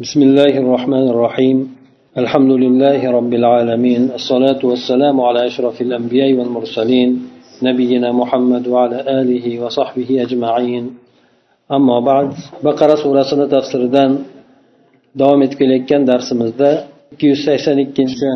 [0.00, 1.58] بسم الله الرحمن الرحيم
[2.22, 7.10] الحمد لله رب العالمين الصلاة والسلام على أشرف الأنبياء والمرسلين
[7.62, 10.84] نبينا محمد وعلى آله وصحبه أجمعين
[11.76, 12.28] أما بعد
[12.64, 14.12] بقرة سورة سنة تفسير دان
[15.20, 16.70] davom etayotgan darsimizda
[17.12, 18.28] ikki yuz sakson ikkinchi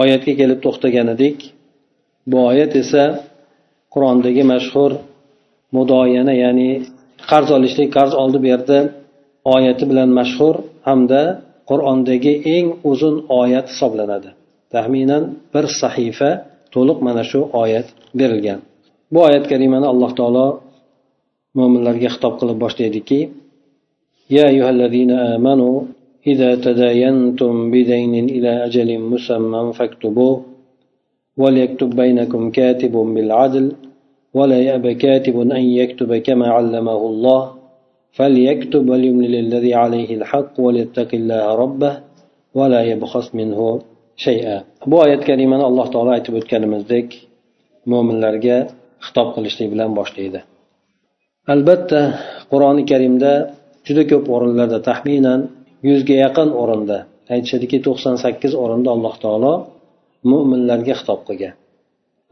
[0.00, 1.38] oyatga kelib to'xtagan edik.
[2.30, 3.04] Bu oyat esa
[3.94, 4.90] qur'ondagi mashhur
[5.76, 6.70] mudoyana ya'ni
[7.30, 8.78] qarz olishlik qarz oldi berdi
[9.54, 10.54] oyati bilan mashhur
[10.88, 11.22] hamda
[11.70, 14.30] qur'ondagi eng uzun oyat hisoblanadi.
[14.72, 15.22] Taxminan
[15.54, 16.30] bir sahifa
[16.74, 17.86] to'liq mana shu oyat
[18.18, 18.60] berilgan.
[19.12, 20.46] Bu oyat karimani alloh taolo
[21.58, 23.20] mo'minlarga xitob qilib boshlaydiki
[24.36, 24.70] يا أيها
[26.26, 30.42] إذا تداينتم بدين إلى أجل مسمى فاكتبوه
[31.36, 33.72] وليكتب بينكم كاتب بالعدل
[34.34, 37.59] ولا يأب كاتب أن يكتب كما علمه الله
[38.16, 41.92] فليكتب وليملي للذي عليه الحق وليتق الله ربه
[42.58, 43.60] ولا يبخس منه
[44.26, 44.56] شيئا.
[44.86, 47.08] Bu oyat kalimani alloh taolo aytib o'tganimizdek
[47.92, 48.56] mo'minlarga
[49.06, 50.40] xitob qilishlik bilan boshlaydi.
[51.52, 52.00] Albatta
[52.52, 53.32] qur'oni karimda
[53.86, 55.40] juda ko'p o'rinlarda taxminan
[55.88, 56.98] yuzga yaqin o'rinda
[57.34, 59.52] aytishadiki to'qson sakkiz o'rinda alloh taolo
[60.30, 61.54] mo'minlarga xitob qilgan.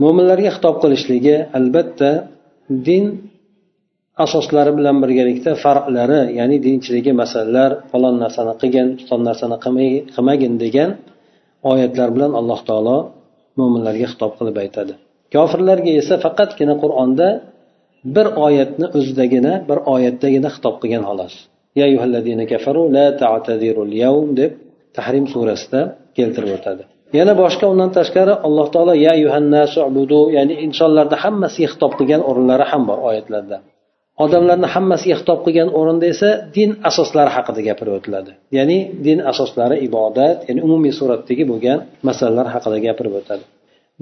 [0.03, 2.11] Mo'minlarga xitob qilishligi albatta
[2.89, 3.05] din
[4.25, 10.91] asoslari bilan birgalikda farqlari ya'ni dinchiligi masalalar falon narsani qilgin falon narsani qilmagin degan
[11.73, 12.97] oyatlar bilan alloh taolo
[13.59, 14.93] mo'minlarga xitob qilib aytadi.
[15.35, 17.29] Kofirlarga esa faqatgina qur'onda
[18.17, 21.35] bir oyatni o'zidagina bir oyatdagina xitob qilgan xolos.
[24.41, 24.53] Deb
[24.97, 25.81] tahrim surasida
[26.17, 26.83] keltirib o'tadi.
[27.19, 29.13] Yana boshqa undan tashqari alloh taolo ya
[30.37, 33.59] ya'ni insonlarni hammasiga xitob qilgan o'rinlari ham bor oyatlarda.
[34.25, 38.33] Odamlarni hammasiga xitob qilgan o'rinda esa din asoslari haqida gapirib o'tiladi.
[38.57, 43.45] Ya'ni din asoslari ibodat ya'ni umumiy suratdagi bo'lgan masalalar haqida gapirib o'tadi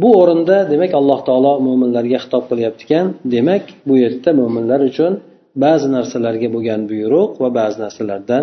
[0.02, 5.12] bu o'rinda demak alloh taolo mo'minlarga xitob qilyapti ekan demak bu yerda mo'minlar uchun
[5.64, 8.42] ba'zi narsalarga bo'lgan buyruq va ba'zi narsalardan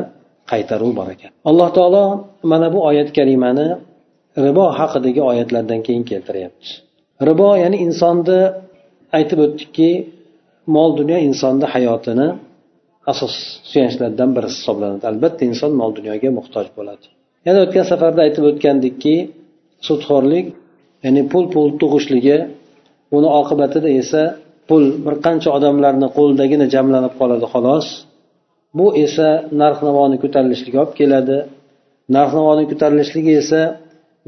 [0.52, 1.32] qaytaruv bor ekan.
[1.50, 2.06] Alloh taolo
[2.52, 3.68] mana bu oyat karimani
[4.46, 6.70] ribo haqidagi oyatlardan keyin keltiryapti.
[7.30, 8.40] Ribo ya'ni insonni
[9.18, 9.90] aytib o'tdikki
[10.76, 12.28] mol dunyo insonni hayotini
[13.12, 13.34] asos
[13.72, 15.04] suyanchlaridan biri hisoblanadi.
[15.12, 17.06] Albatta inson mol dunyoga muhtoj bo'ladi.
[17.48, 19.16] Yana o'tgan safarda aytib o'tgandikki
[19.88, 20.46] sudxo'rlik
[21.04, 22.38] ya'ni pul pul tug'ishligi
[23.18, 24.22] uni oqibatida esa
[24.70, 27.88] pul bir qancha odamlarni qo'lidagina jamlanib qoladi xolos.
[28.78, 29.30] Bu esa
[29.62, 31.38] narx navoni ko'tarilishligiga olib keladi.
[32.16, 33.62] Narx navoni ko'tarilishligi esa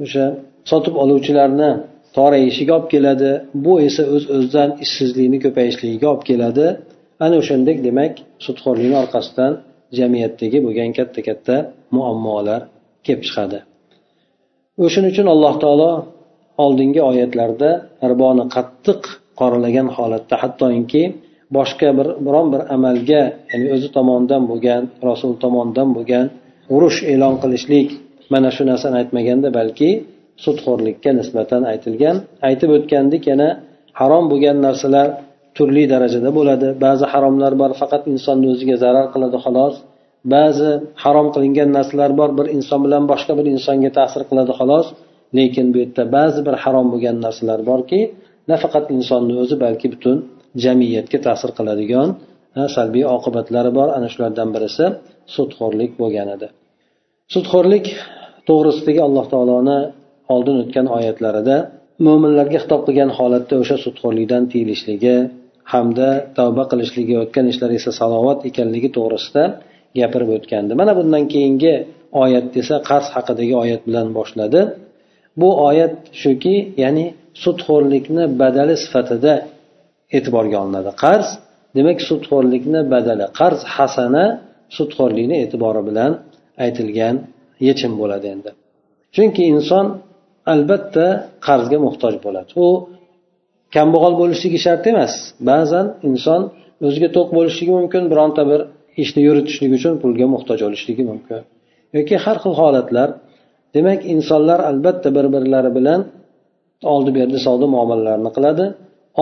[0.03, 0.25] o'sha
[0.69, 1.69] sotib oluvchilarni
[2.15, 3.31] torayishiga olib keladi.
[3.65, 6.67] Bu esa o'z öz o'zidan ishsizlikni ko'payishligiga olib keladi.
[7.25, 8.13] Ana o'shandek demak
[8.45, 9.53] sudxo'rlikni orqasidan
[9.97, 11.55] jamiyatdagi bo'lgan katta katta
[11.95, 12.61] muammolar
[13.05, 13.59] kelib chiqadi.
[14.85, 15.91] O'shaning uchun alloh taolo
[16.65, 17.69] oldingi oyatlarda
[18.11, 19.01] riboni qattiq
[19.39, 21.03] qoralagan holatda hattoki
[21.57, 26.25] boshqa bir biron bir amalga ya'ni o'zi tomonidan bo'lgan rasul tomonidan bo'lgan
[26.75, 27.87] urush e'lon qilishlik
[28.33, 29.89] mana shu narsani aytmaganda balki
[30.43, 32.15] sudxo'rlikka nisbatan aytilgan
[32.47, 33.49] aytib o'tgandik yana
[33.99, 35.07] harom bo'lgan narsalar
[35.57, 36.67] turli darajada bo'ladi.
[36.85, 39.75] Ba'zi haromlar bor faqat insonni o'ziga zarar qiladi xolos.
[40.33, 40.69] Ba'zi
[41.03, 44.85] harom qilingan narsalar bor bir inson bilan boshqa bir insonga ta'sir qiladi xolos.
[45.37, 47.99] Lekin bu yerda ba'zi bir harom bo'lgan narsalar borki
[48.51, 50.17] nafaqat insonni o'zi balki butun
[50.63, 52.09] jamiyatga ta'sir qiladigan
[52.75, 53.87] salbiy oqibatlari bor.
[53.97, 54.85] Ana shulardan birisi
[55.35, 56.47] sudxo'rlik bo'lgan edi.
[57.33, 57.85] Sudxo'rlik
[58.47, 59.79] to'g'risidagi alloh taoloni
[60.33, 61.57] oldin o'tgan oyatlarida
[62.07, 65.15] mo'minlarga xitob qilgan holatda o'sha sudxo'rlikdan tiyilishligi
[65.73, 69.43] hamda tavba qilishligi o'tgan ishlar esa salovat ekanligi to'g'risida
[69.99, 70.71] gapirib o'tgandi.
[70.81, 71.73] Mana bundan keyingi
[72.23, 74.61] oyat esa qarz haqidagi oyat bilan boshladi.
[75.41, 77.05] Bu oyat shuki ya'ni
[77.43, 79.33] sudxo'rlikni badali sifatida
[80.17, 80.91] e'tiborga olinadi.
[81.03, 81.27] Qarz
[81.77, 84.25] demak sudxo'rlikni badali qarz hasana
[84.77, 86.11] sudxo'rlikni e'tibori bilan
[86.65, 87.15] aytilgan
[87.67, 88.49] yechim bo'ladi endi.
[89.15, 89.85] Chunki inson
[90.53, 91.05] albatta
[91.47, 92.51] qarzga muhtoj bo'ladi.
[92.63, 92.67] U
[93.75, 95.13] kambag'al bo'lishligi shart emas.
[95.49, 96.41] Ba'zan inson
[96.87, 98.59] o'ziga to'q bo'lishligi mumkin bironta bir
[99.03, 101.41] ishni yuritishlik uchun pulga muhtoj bo'lishligi mumkin.
[101.97, 103.09] Yoki har xil holatlar.
[103.75, 106.01] Demak insonlar albatta bir birlari bilan
[106.93, 108.65] oldi berdi savdo muomalalarini qiladi.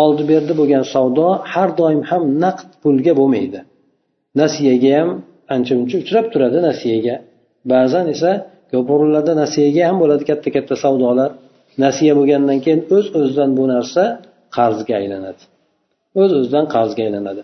[0.04, 3.60] Oldi berdi bo'lgan savdo har doim ham naqd pulga bo'lmaydi.
[4.42, 5.10] Nasiyaga ham
[5.56, 7.16] ancha muncha uchrab turadi nasiyaga.
[7.72, 8.32] Ba'zan esa
[8.74, 11.30] ko'p o'rinlarda nasiyaga ham bo'ladi katta katta savdolar.
[11.86, 14.04] Nasiya bo'lgandan keyin o'z o'zidan bu narsa
[14.58, 15.44] qarzga aylanadi.
[16.22, 17.42] O'z o'zidan qarzga aylanadi.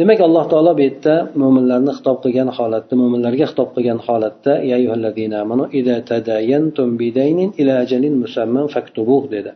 [0.00, 4.52] Demak alloh taolo bu yerda mo'minlarni xitob qilgan holatda mo'minlarga xitob qilgan holatda
[9.34, 9.52] dedi.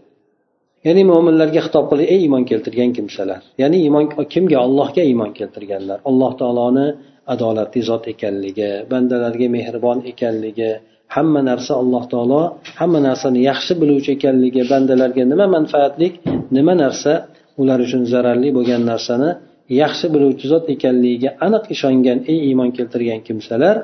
[0.87, 4.05] Ya'ni mo'minlarga xitob qilib ey iymon keltirgan kimsalar ya'ni iymon
[4.35, 4.59] kimga?
[4.67, 5.99] Allohga iymon keltirganlar.
[6.11, 6.87] Alloh taoloni
[7.35, 10.71] adolatli zot ekanligi bandalarga mehribon ekanligi
[11.15, 12.43] hamma narsa alloh taolo
[12.81, 16.09] hamma narsani yaxshi biluvchi ekanligi bandalarga nima manfaatli
[16.57, 17.13] nima narsa
[17.61, 19.31] ular uchun zararli bo'lgan narsani
[19.83, 23.77] yaxshi biluvchi zot ekanligiga aniq ishongan ey iymon keltirgan kimsalar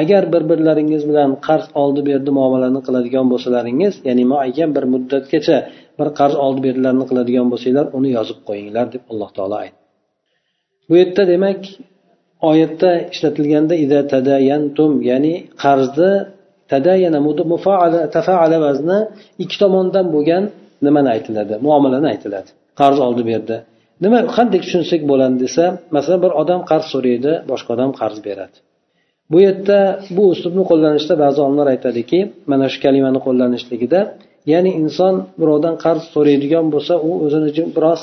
[0.00, 5.56] agar bir birlaringiz bilan qarz oldi berdi muomalani qiladigan bo'lsalaringiz ya'ni muayyan bir muddatgacha
[5.98, 9.78] bir qarz oldi berdilarni qiladigan bo'lsanglar uni yozib qo'yinglar deb alloh taolo aytdi.
[10.88, 11.60] Bu yerda demak
[12.50, 16.12] oyatda ishlatilganda ida tadayantum ya'ni qarzni
[16.74, 17.20] tadayana
[18.16, 18.98] tafaala vazni
[19.42, 20.42] ikki tomondan bo'lgan
[20.86, 21.54] nimani aytiladi?
[21.66, 22.50] Muomalani aytiladi.
[22.80, 23.56] Qarz oldi berdi.
[24.04, 25.64] Nima qanday tushunsak bo'ladi desa
[25.96, 28.56] masalan bir odam qarz so'raydi boshqa odam qarz beradi.
[29.32, 29.78] Bu yerda
[30.16, 32.18] bu uslubni qo'llanishda ba'zi olimlar aytadiki
[32.50, 34.00] mana shu kalimani qo'llanishligida
[34.52, 38.00] ya'ni inson birovdan qarz so'raydigan bo'lsa u o'zini biroz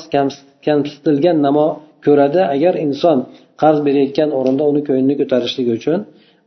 [0.66, 1.66] kamsitilgan namo
[2.06, 2.40] ko'radi.
[2.54, 3.18] Agar inson
[3.62, 5.98] qarz berayotgan o'rinda uni ko'nglini ko'tarishligi uchun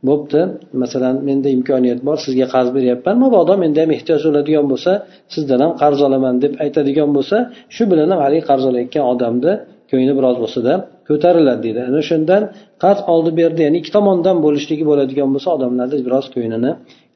[0.08, 0.40] bo'pti.
[0.82, 3.14] Masalan menda imkoniyat bor sizga qarz beryapman.
[3.24, 4.92] Mabodo menda ham ehtiyoj bo'ladigan bo'lsa
[5.34, 7.36] sizdan ham qarz olaman deb aytadigan bo'lsa
[7.74, 9.52] shu bilan ham haligi qarz olayotgan odamni
[9.90, 10.72] ko'ngli biroz bo'lsada
[11.08, 11.80] ko'tariladi deydi.
[11.90, 12.42] Ana shundan
[12.84, 16.70] qarz oldi berdi ya'ni ikki tomondan bo'lishligi bo'ladigan bo'lsa odamlarni biroz ko'nglini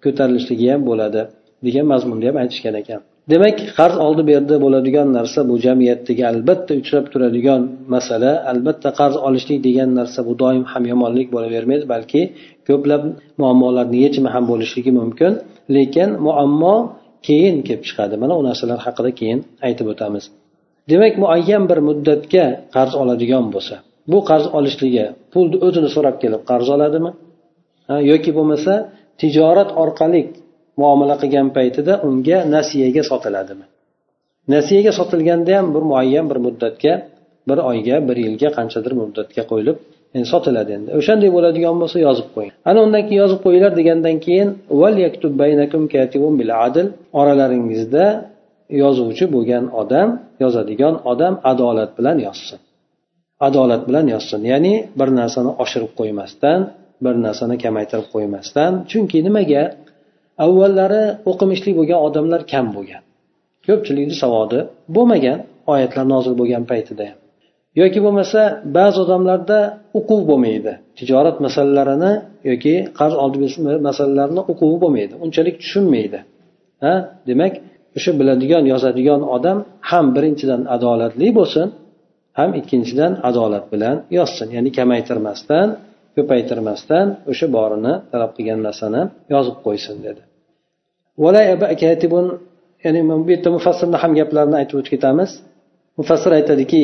[0.05, 1.21] ko'tarilishligi ham bo'ladi
[1.67, 3.01] degan mazmunda ham aytishgan ekan.
[3.33, 7.63] Demak qarz oldi berdi bo'ladigan narsa bu jamiyatdagi albatta uchrab turadigan
[7.95, 8.33] masala.
[8.53, 12.21] Albatta qarz olishlik degan narsa bu doim ham yomonlik bo'lavermaydi balki
[12.69, 13.03] ko'plab
[13.41, 15.33] muammolarni yechimi ham bo'lishligi mumkin.
[15.77, 16.77] Lekin muammo
[17.27, 18.15] keyin kelib chiqadi.
[18.23, 20.25] Mana u narsalar haqida keyin aytib o'tamiz.
[20.91, 22.45] Demak muayyan bir muddatga
[22.77, 23.75] qarz oladigan bo'lsa
[24.13, 27.11] bu qarz olishligi pulni o'zini so'rab kelib qarz oladimi?
[28.11, 28.73] Yoki bo'lmasa
[29.21, 30.23] tijorat orqali
[30.81, 33.67] muomala qilgan paytida unga nasiyaga sotiladimi?
[34.55, 36.93] Nasiyaga sotilganda ham bir muayyan bir muddatga
[37.49, 39.77] bir oyga bir yilga qanchadir muddatga qo'yilib
[40.15, 40.89] yani sotiladi endi.
[41.01, 42.53] O'shanday bo'ladigan bo'lsa yozib qo'ying.
[42.69, 44.49] Ana undan keyin yozib qo'yinglar degandan keyin
[47.21, 48.05] oralaringizda
[48.83, 50.09] yozuvchi bo'lgan odam
[50.43, 52.59] yozadigan odam adolat bilan yozsin.
[53.47, 54.41] Adolat bilan yozsin.
[54.53, 56.61] Ya'ni bir narsani oshirib qo'ymasdan
[57.05, 58.73] bir narsani kamaytirib qo'ymasdan.
[58.91, 59.63] Chunki nimaga?
[60.45, 63.03] Avvallari o'qimishli bo'lgan odamlar kam bo'lgan.
[63.67, 64.59] Ko'pchilikni savodi
[64.97, 65.39] bo'lmagan
[65.73, 67.19] oyatlar nozil bo'lgan paytida ham.
[67.81, 68.41] Yoki bo'lmasa
[68.77, 69.59] ba'zi odamlarda
[69.99, 70.73] uquv bo'lmaydi.
[70.99, 72.13] Tijorat masalalarini
[72.51, 73.37] yoki qarz oldi
[73.89, 75.15] masalalarini uquvi bo'lmaydi.
[75.25, 76.19] Unchalik tushunmaydi.
[76.85, 76.95] Ha?
[77.29, 77.55] Demak
[77.97, 79.59] o'sha biladigan yozadigan odam
[79.91, 81.67] ham birinchidan adolatli bo'lsin
[82.39, 84.49] ham ikkinchidan adolat bilan yozsin.
[84.57, 85.69] Ya'ni kamaytirmasdan
[86.17, 89.03] ko'paytirmasdan o'sha borini talab qilgan narsani
[89.35, 90.23] yozib qo'ysin dedi.
[92.85, 95.31] Ya'ni bu yerda mufassirni ham gaplarini aytib o'tib ketamiz
[95.99, 96.79] mufassir aytadiki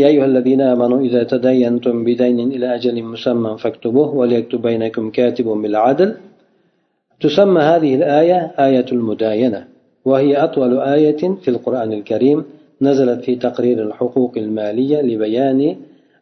[7.20, 9.64] تسمى هذه الآية آية المداينة
[10.04, 12.44] وهي أطول آية في القرآن الكريم
[12.82, 15.76] نزلت في تقرير الحقوق المالية لبيان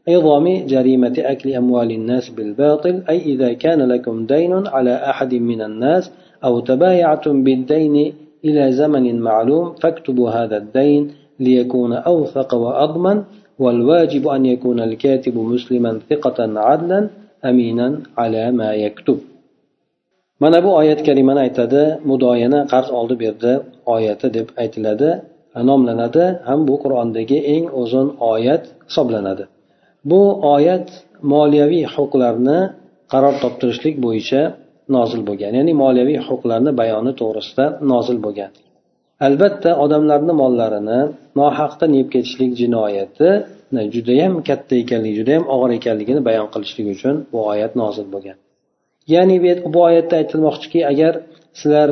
[0.08, 6.10] عظم جريمة أكل أموال الناس بالباطل أي إذا كان لكم دين على أحد من الناس
[6.46, 7.96] أو تبايعتم بالدين
[8.46, 11.02] إلى زمن معلوم فاكتبوا هذا الدين
[11.40, 13.18] ليكون أوثق وأضمن
[13.58, 17.00] والواجب أن يكون الكاتب مسلما ثقة عدلا
[17.44, 19.18] أمينا على ما يكتب.
[20.40, 23.52] Mana bu oyat karimani aytadi mudoyana qarz oldi berdi
[23.94, 25.10] oyati deb aytiladi
[25.68, 29.44] nomlanadi ham bu qur'ondagi eng uzun oyat hisoblanadi.
[30.10, 30.20] Bu
[30.54, 30.88] oyat
[31.32, 32.58] moliyaviy huquqlarni
[33.12, 34.42] qaror toptirishlik bo'yicha
[34.96, 38.50] nozil bo'lgan ya'ni moliyaviy huquqlarni bayoni to'g'risida nozil bo'lgan.
[39.26, 41.00] Albatta odamlarni mollarini
[41.40, 43.28] nohaqdan yeb ketishlik jinoyati
[43.94, 48.36] judayam katta ekanligi judayam og'ir ekanligini bayon qilishlik uchun bu oyat nozil bo'lgan.
[49.14, 49.36] Ya'ni
[49.74, 51.12] bu oyatda aytilmoqchiki agar
[51.60, 51.88] sizlar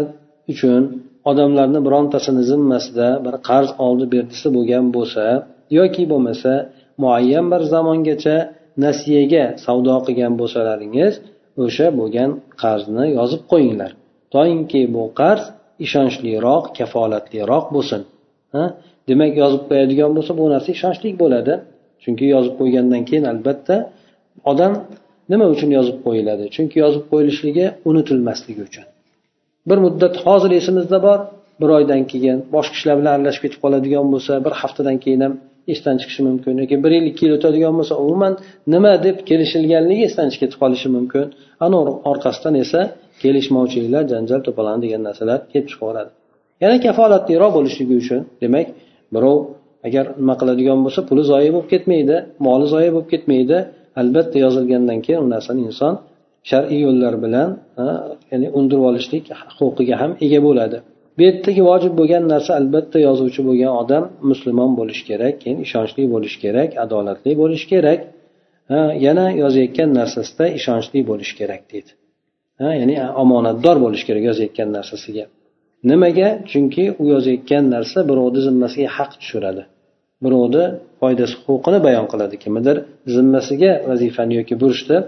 [0.52, 0.82] uchun
[1.30, 5.24] odamlarni birontasini zimmasida bir qarz oldi berdisi bo'lgan bo'lsa
[5.78, 6.52] yoki bo'lmasa
[7.02, 8.36] muayyan bir zamongacha
[8.84, 11.12] nasiyaga savdo qilgan bo'lsalaringiz
[11.64, 12.30] o'sha bo'lgan
[12.62, 13.90] qarzni yozib qo'yinglar.
[14.34, 15.42] Toinki bu qarz
[15.86, 18.02] ishonchliroq kafolatliroq bo'lsin.
[18.54, 18.64] Ha?
[19.08, 21.54] Demak yozib qo'yadigan bo'lsa bu narsa ishonchli bo'ladi.
[22.02, 23.76] Chunki yozib qo'ygandan keyin albatta
[24.50, 24.72] odam
[25.32, 26.44] nima uchun yozib qo'yiladi?
[26.54, 28.84] Chunki yozib qo'yilishligi unutilmasligi uchun.
[29.68, 31.18] Bir muddat hozir esimizda bor.
[31.60, 35.34] Bir oydan keyin boshqa ishlar bilan aralashib ketib qoladigan bo'lsa bir haftadan keyin ham
[35.72, 36.54] esdan chiqishi mumkin.
[36.62, 38.32] yoki bir yil ikki yil o'tadigan bo'lsa umuman
[38.74, 41.24] nima deb kelishilganligi esdan chiqib ketib qolishi mumkin.
[41.64, 41.78] Ana
[42.10, 42.80] orqasidan esa
[43.22, 46.10] kelishmovchiliklar janjal to'polon degan narsalar kelib chiqaveradi
[46.62, 48.66] yana kafolatliroq bo'lishligi uchun demak
[49.14, 49.38] birov
[49.86, 52.16] agar nima qiladigan bo'lsa puli zoyi bo'lib ketmaydi
[52.46, 53.58] moli zoyi bo'lib ketmaydi.
[54.00, 55.94] Albatta yozilgandan keyin u narsani inson
[56.50, 57.48] shar'iy yo'llar bilan
[58.30, 59.24] ya'ni undirib olishlik
[59.58, 60.78] huquqiga ham ega bo'ladi.
[61.16, 66.38] Bu yerdagi vojib bo'lgan narsa albatta yozuvchi bo'lgan odam musulmon bo'lishi kerak keyin ishonchli bo'lishi
[66.44, 68.00] kerak adolatli bo'lishi kerak.
[68.70, 71.90] Ha yana yozayotgan narsasida ishonchli bo'lishi kerak deydi.
[72.60, 75.24] Ha ya'ni omonatdor bo'lishi kerak yozayotgan narsasiga.
[75.90, 76.28] Nimaga?
[76.50, 79.62] Chunki u yozayotgan narsa birovni zimmasiga haq tushiradi.
[80.24, 80.64] Birovni
[81.00, 82.34] foydasi huquqini bayon qiladi.
[82.44, 82.76] Kimnidir
[83.14, 84.98] zimmasiga vazifani yoki burchni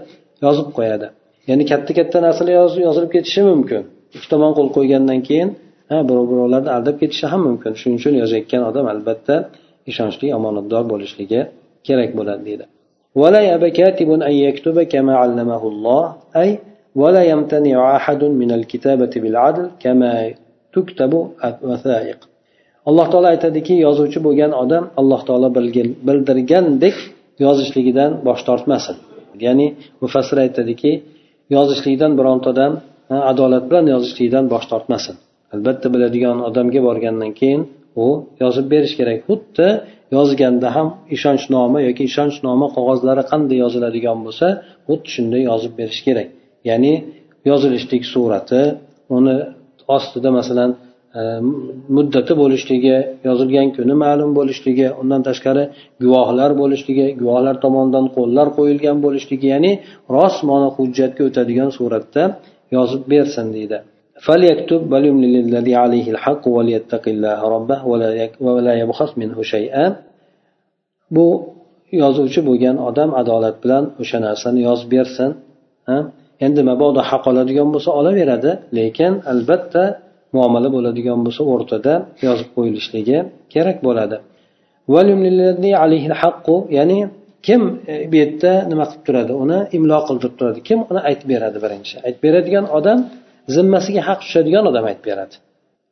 [0.45, 1.07] yozib qo'yadi.
[1.49, 2.53] Ya'ni katta katta narsalar
[2.87, 3.81] yozilib ketishi mumkin.
[4.15, 5.49] Ikki tomon qo'l qo'ygandan keyin
[5.89, 7.71] ha birov birovlarni aldab ketishi ham mumkin.
[7.79, 9.35] Shuning uchun yozayotgan odam albatta
[9.91, 11.39] ishonchli omonatdor bo'lishligi
[11.87, 12.65] kerak bo'ladi deydi.
[13.21, 16.03] ولا يأبى كاتب أن يكتب كما علمه الله
[16.41, 16.49] أي
[17.01, 20.11] ولا يمتنع أحد من الكتابة بالعدل كما
[20.75, 21.11] تكتب
[22.89, 25.47] alloh taolo aytadiki yozuvchi bo'lgan odam alloh taolo
[26.07, 26.95] bildirgandek
[27.45, 28.95] yozishligidan bosh tortmasin.
[29.45, 29.67] Ya'ni
[30.03, 30.91] mufassir aytadiki
[31.55, 32.73] yozishlikdan bironta odam
[33.31, 35.15] adolat bilan yozishlikdan bosh tortmasin.
[35.53, 37.61] Albatta biladigan odamga borgandan keyin
[38.05, 38.07] u
[38.43, 39.17] yozib berish kerak.
[39.27, 39.67] Xuddi
[40.17, 44.47] yozganda ham ishonchnoma yoki ishonchnoma qog'ozlari qanday yoziladigan bo'lsa
[44.87, 46.27] xuddi shunday yozib berish kerak.
[46.69, 46.93] Ya'ni
[47.49, 48.61] yozilishlik surati
[49.17, 49.35] uni
[49.95, 50.71] ostida masalan
[51.19, 51.21] e,
[51.95, 52.97] muddati bo'lishligi
[53.27, 55.63] yozilgan kuni ma'lum bo'lishligi undan tashqari
[56.03, 59.71] guvohlar bo'lishligi guvohlar tomonidan qo'llar qo'yilgan bo'lishligi ya'ni
[60.15, 62.23] rostmana hujjatga o'tadigan suratda
[62.75, 63.77] yozib bersin deydi.
[64.21, 67.85] فليكتب وليملل الذي عليه الحق وليتق الله ربه
[68.41, 69.95] ولا يبخس منه شيئا.
[71.11, 71.55] Bu
[71.91, 75.29] yozuvchi bo'lgan odam adolat bilan o'sha narsani yozib bersin
[76.45, 79.83] endi mabodo haq oladigan bo'lsa olaveradi lekin albatta
[80.35, 81.93] muomala bo'ladigan bo'lsa o'rtada
[82.25, 83.17] yozib qo'yilishligi
[83.53, 84.17] kerak bo'ladi.
[86.77, 86.99] Ya'ni
[87.47, 89.33] kim e, bu yerda nima qilib turadi?
[89.43, 90.59] Uni imlo qildirib turadi.
[90.67, 91.95] Kim uni aytib beradi birinchi?
[92.07, 92.99] Aytib beradigan odam
[93.55, 95.35] zimmasiga haq tushadigan odam aytib beradi.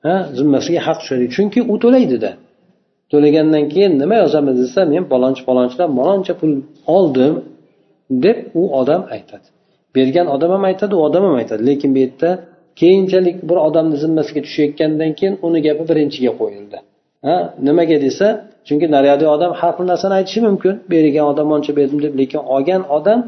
[0.05, 1.25] Ha zimmasiga haq tushadi.
[1.35, 2.31] Chunki u to'laydida
[3.11, 6.51] to'lagandan keyin nima yozamiz desa men palonchi palonchidan maloncha pul
[6.97, 7.33] oldim
[8.25, 9.47] deb u odam aytadi.
[9.95, 11.61] Bergan odam ham aytadi u odam ham aytadi.
[11.69, 12.29] Lekin bu yerda
[12.81, 16.77] keyinchalik bir odamni zimmasiga tushayotgandan keyin uni gapi birinchiga qo'yildi.
[17.25, 17.35] Ha
[17.67, 18.27] nimaga desa
[18.67, 20.73] chunki nariyadagi odam har xil narsani aytishi mumkin.
[20.93, 23.19] Bergan odam oncha berdim deb lekin olgan odam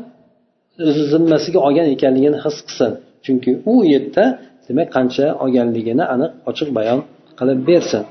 [0.90, 2.92] o'zi zimmasiga olgan ekanligini his qilsin.
[3.26, 4.26] Chunki u yerda
[4.68, 7.00] demak qancha olganligini aniq ochiq bayon
[7.40, 8.04] qilib bersin.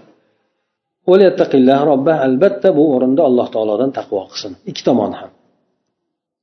[2.27, 4.53] Albatta bu o'rinda alloh taolodan taqvo qilsin.
[4.71, 5.31] Ikki tomon ham.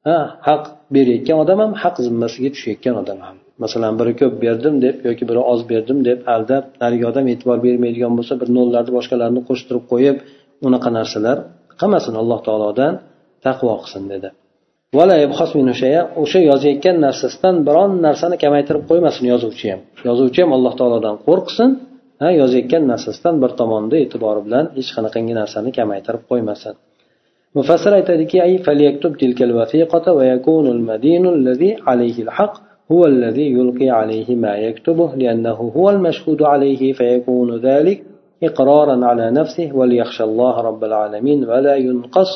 [0.07, 0.63] Ha haq
[0.95, 3.35] berayotgan odam ham haq zimmasiga tushayotgan odam ham.
[3.63, 8.13] Masalan biri ko'p berdim deb yoki biri oz berdim deb aldab narigi odam e'tibor bermaydigan
[8.17, 10.17] bo'lsa bir nollarni boshqalarni qo'shtirib qo'yib
[10.67, 11.37] unaqa narsalar
[11.79, 12.93] qilmasin alloh taolodan
[13.45, 14.29] taqvo qilsin dedi.
[16.21, 19.81] o'sha yozayotgan narsasidan biron narsani kamaytirib qo'ymasin yozuvchi ham.
[20.07, 21.69] Yozuvchi ham alloh taolodan qo'rqsin
[22.21, 26.73] ha yozayotgan narsasidan bir tomonda e'tibori bilan hech qanaqangi narsani kamaytirib qo'ymasin.
[27.57, 28.37] Mufassir aytadiki
[32.93, 37.99] هو الذي يلقي عليه ما يكتبه لأنه هو المشهود عليه فيكون ذلك
[38.47, 42.31] إقرارا على نفسه وليخشى الله رب العالمين ولا ينقص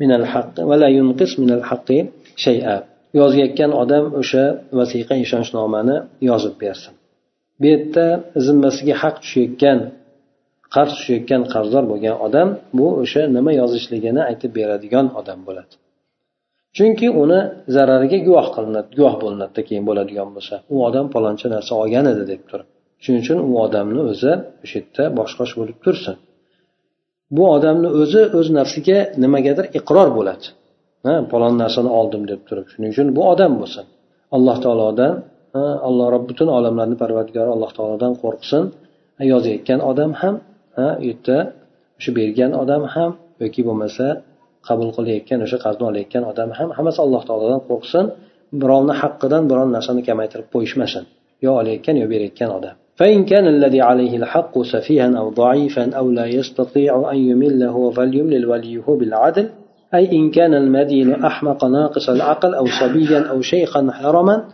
[0.00, 1.98] minal haqq va la yunqis minal haqqi
[2.44, 2.76] shay'a.
[3.20, 4.44] Yozayotgan odam o'sha
[4.78, 5.96] vasiqa ishonchnomani
[6.30, 6.92] yozib bersin.
[7.60, 8.06] Bu yerda
[8.46, 9.78] zimmasiga haq tushayotgan
[10.74, 15.74] qarz tushayotgan qarzdor bo'lgan odam bu o'sha nima yozishligini aytib beradigan odam bo'ladi.
[16.76, 17.40] Chunki uni
[17.74, 20.54] zarariga guvoh qilinadi guvoh bo'linadida keyin bo'ladigan bo'lsa.
[20.74, 22.68] U odam paloncha narsa olgan edi deb turib.
[23.02, 24.32] Shuning uchun u odamni o'zi
[24.64, 26.16] o'sha yerda boshqosh bo'lib tursin.
[27.36, 30.46] Bu odamni o'zi o'z nafsiga nimagadir iqror bo'ladi.
[31.06, 32.66] Ha palon narsani oldim deb turib.
[32.72, 33.84] Shuning uchun bu odam bo'lsin.
[34.36, 35.12] Alloh taolodan
[35.88, 38.62] alloh rob butun olamlarni parvardigori alloh taolodan qo'rqsin.
[39.32, 40.34] Yozayotgan odam ham
[41.02, 41.38] u yerda
[41.98, 43.10] o'sha bergan odam ham
[43.42, 44.06] yoki bo'lmasa
[44.68, 48.04] qabul qilayotgan o'sha qarzni olayotgan odam ham hammasi alloh taolodan qo'rqsin.
[48.62, 51.04] Birovni haqqidan biron narsani kamaytirib qo'yishmasin.
[51.44, 52.76] Yo olayotgan yo berayotgan odam.
[52.98, 58.86] فإن كان الذي عليه الحق سفيها أو ضعيفا أو لا يستطيع أن يمله فليملل وليه
[58.88, 59.46] بالعدل
[59.94, 64.44] أي إن كان المدين أحمق ناقص العقل أو صبيا أو شيخا حرما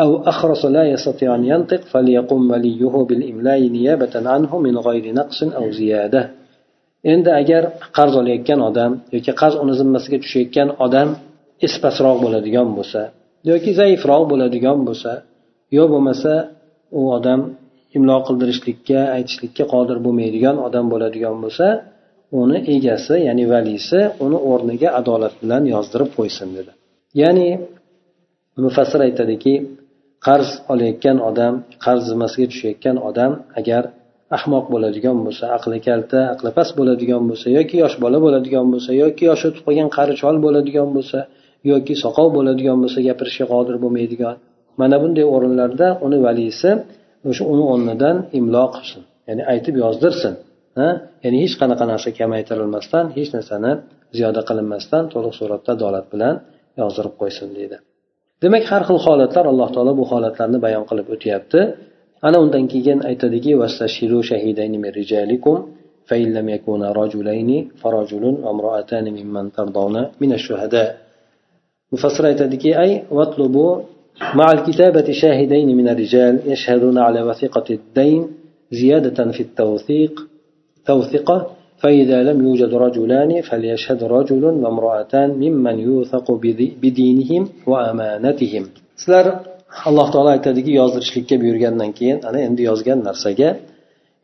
[0.00, 5.70] أو أخرس لا يستطيع أن ينطق فليقم وليه بالإملاء نيابة عنه من غير نقص أو
[5.70, 6.30] زيادة.
[7.12, 7.62] endi agar
[7.96, 11.08] qarz olayotgan odam yoki qarz uni zimmasiga tushayotgan odam
[11.66, 13.02] espasroq bo'ladigan bo'lsa
[13.50, 15.12] yoki zaifroq bo'ladigan bo'lsa
[15.76, 16.32] yo bo'lmasa
[16.98, 17.40] u odam
[17.96, 21.66] imlo qildirishlikka aytishlikka qodir bo'lmaydigan odam bo'ladigan bo'lsa
[22.40, 26.72] uni egasi ya'ni valisi uni o'rniga adolat bilan yozdirib qo'ysin dedi.
[27.22, 27.48] Ya'ni
[28.64, 29.54] mufassir aytadiki
[30.26, 33.82] qarz olayotgan odam qarz zimmasiga tushayotgan odam agar
[34.36, 39.22] ahmoq bo'ladigan bo'lsa aqli kalta aqli past bo'ladigan bo'lsa yoki yosh bola bo'ladigan bo'lsa yoki
[39.30, 41.18] yoshi o'tib qolgan qari chol bo'ladigan bo'lsa
[41.70, 44.34] yoki soqov bo'ladigan bo'lsa gapirishga qodir bo'lmaydigan
[44.80, 46.70] mana bunday o'rinlarda uni valisi
[47.30, 49.02] o'sha uni o'rnidan imlo qilsin.
[49.28, 50.34] Ya'ni aytib yozdirsin.
[50.78, 50.88] Ha?
[51.24, 53.72] Ya'ni hech qanaqa narsa kamaytirilmasdan hech narsani
[54.16, 56.34] ziyoda qilinmasdan to'liq suratda adolat bilan
[56.80, 57.76] yozdirib qo'ysin deydi.
[58.42, 61.60] Demak har xil holatlar alloh taolo bu holatlarni bayon qilib o'tyapti.
[62.26, 63.52] Ana undan keyin aytadiki
[66.08, 67.50] فإن لم يكونا رجلين
[67.80, 70.90] فرجل وامرأتان ممن ترضون من الشهداء
[71.92, 73.64] مفسر aytadiki ay vatlubu
[74.20, 78.28] مع الكتابة شاهدين من الرجال يشهدون على وثيقة الدين
[78.70, 80.26] زيادة في التوثيق
[80.86, 86.26] توثقة فإذا لم يوجد رجلان فليشهد رجل وامرأتان ممن يوثق
[86.82, 88.64] بدينهم وأمانتهم.
[88.96, 89.26] سلر
[89.88, 93.48] alloh taolo aytadiki yozdirishlikka buyurgandan keyin ana endi yozgan narsaga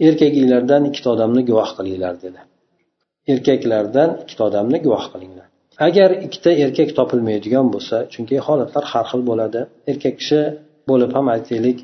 [0.06, 2.40] erkaklardan ikkita odamni guvoh qilinglar dedi.
[3.32, 5.49] Erkaklardan ikkita odamni guvoh qilinglar.
[5.86, 9.60] Agar ikkita erkak topilmaydigan bo'lsa chunki holatlar har xil bo'ladi
[9.90, 10.40] erkak kishi
[10.90, 11.78] bo'lib ham aytaylik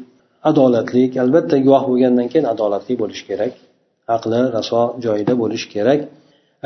[0.51, 3.53] adolatlik albatta guvoh bo'lgandan keyin adolatli bo'lishi kerak
[4.15, 6.01] aqli raso joyida bo'lishi kerak.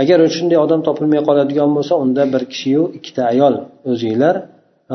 [0.03, 3.55] Agar shunday odam topilmay qoladigan bo'lsa unda bir kishiyu ikkita ayol
[3.93, 4.37] o'zinglar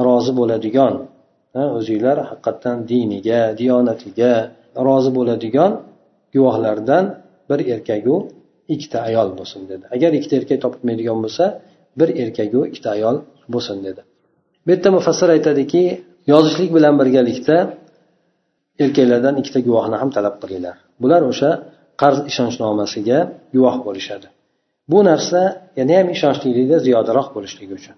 [0.08, 0.94] rozi bo'ladigan
[1.80, 4.34] o'zinglar haqiqatdan diniga diyonatiga
[4.88, 5.72] rozi bo'ladigan
[6.34, 7.06] guvohlardan
[7.50, 8.16] bir erkaku
[8.74, 9.86] ikkita ayol bo'lsin dedi.
[9.96, 11.46] Agar ikkita erkak topilmaydigan bo'lsa
[12.00, 13.16] bir erkaku ikkita ayol
[13.54, 14.02] bo'lsin dedi.
[14.66, 15.84] Bu yerda mufassir aytadiki
[16.32, 17.58] yozishlik bilan birgalikda
[18.84, 20.78] erkaklardan ikkita guvohni ham talab qilinglar.
[21.02, 21.52] Bular o'sha
[22.02, 23.20] qarz ishonchnomasiga
[23.56, 24.28] guvoh bo'lishadi.
[24.92, 25.40] Bu narsa
[25.80, 27.96] yana ham ishonchlilikda ziyodaroq bo'lishligi uchun.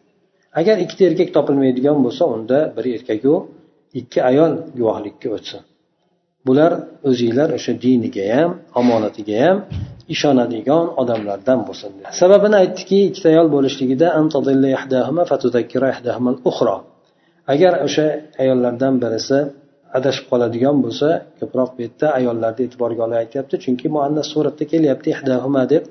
[0.60, 3.34] Agar ikkita erkak topilmaydigan bo'lsa unda bir erkaku
[4.00, 5.62] ikki ayol guvohlikka o'tsin.
[6.48, 6.72] Bular
[7.10, 9.58] o'zinglar o'sha diniga ham omonatiga ham
[10.14, 11.92] ishonadigan odamlardan bo'lsin
[12.22, 14.08] sababini aytdiki ikkita ayol bo'lishligida
[17.54, 18.08] agar o'sha
[18.44, 19.40] ayollardan birisi
[19.98, 25.64] adashib qoladigan bo'lsa ko'proq bu yerda ayollarni e'tiborga olib aytyapti chunki muannas suratda kelyapti ihdahuma
[25.74, 25.84] deb.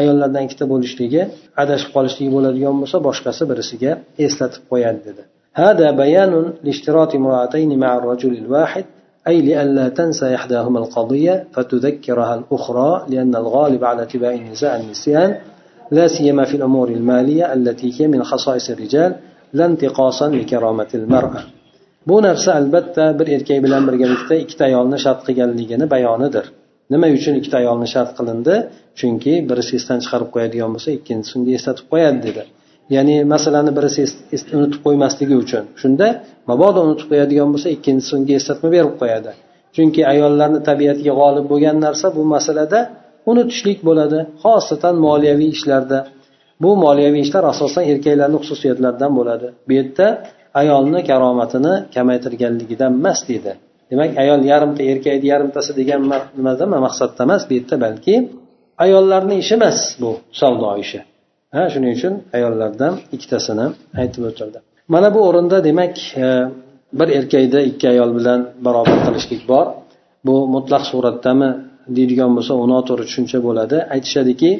[0.00, 1.22] Ayollardan ikkita bo'lishligi
[1.62, 3.92] adashib qolishligi bo'ladigan bo'lsa boshqasi birisiga
[4.26, 5.24] eslatib qo'yadi dedi.
[5.64, 6.32] هذا بيان
[6.66, 8.84] لاشتراط امرأتين مع الرجل الواحد
[9.28, 15.30] أي لئلا تنسى إحداهما القضية فتذكرها الأخرى لأن الغالب على اتباع النساء النسيان
[15.90, 19.14] لا سيما في الأمور المالية التي هي من خصائص الرجال
[19.52, 21.42] لا انتقاصا لكرامة المرأة.
[22.08, 26.44] Bu narsa albatta bir erkak bilan birgalikda ikkita ayolni shart qilganligini bayonidir.
[26.92, 28.54] Nima uchun ikkita ayolni shart qilindi?
[28.98, 32.42] Chunki birisi esdan chiqarib qo'yadigan bo'lsa ikkinchisini eslatib qo'yadi dedi.
[32.94, 34.02] Ya'ni masalani birisi
[34.58, 35.64] unutib qo'ymasligi uchun.
[35.80, 36.06] Shunda
[36.50, 39.30] mabodo unutib qo'yadigan bo'lsa ikkinchisi unga eslatma berib qo'yadi.
[39.76, 42.78] Chunki ayollarni tabiatiga g'olib bo'lgan narsa bu masalada
[43.30, 45.98] unutishlik bo'ladi xosatan moliyaviy ishlarda.
[46.62, 49.46] Bu moliyaviy ishlar asosan erkaklarni xususiyatlaridan bo'ladi.
[49.66, 50.06] Bu yerda
[50.60, 53.52] ayolni karomatini kamaytirganligidan emas deydi.
[53.90, 56.00] Demak ayol yarimta erkakni yarimtasi degan
[56.38, 58.14] nimada maqsadda emas bu yerda balki
[58.84, 61.00] ayollarni ishi emas bu savdo ishi.
[61.54, 63.66] Ha shuning uchun ayollardan ikkitasini
[64.00, 64.58] aytib o'tildi
[64.94, 66.26] mana bu o'rinda demak e,
[66.92, 69.66] bir erkakda ikki ayol bilan barobar qilishlik bor.
[70.26, 71.50] Bu mutlaq suratdami
[71.96, 73.76] deydigan bo'lsa u noto'g'ri tushuncha bo'ladi.
[73.94, 74.50] Aytishadiki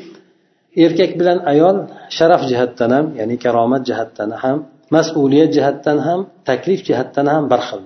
[0.84, 1.76] erkak bilan ayol
[2.16, 4.58] sharaf jihatdan ham ya'ni karomat jihatdan ham
[4.96, 7.82] mas'uliyat jihatdan ham taklif jihatdan ham bir xil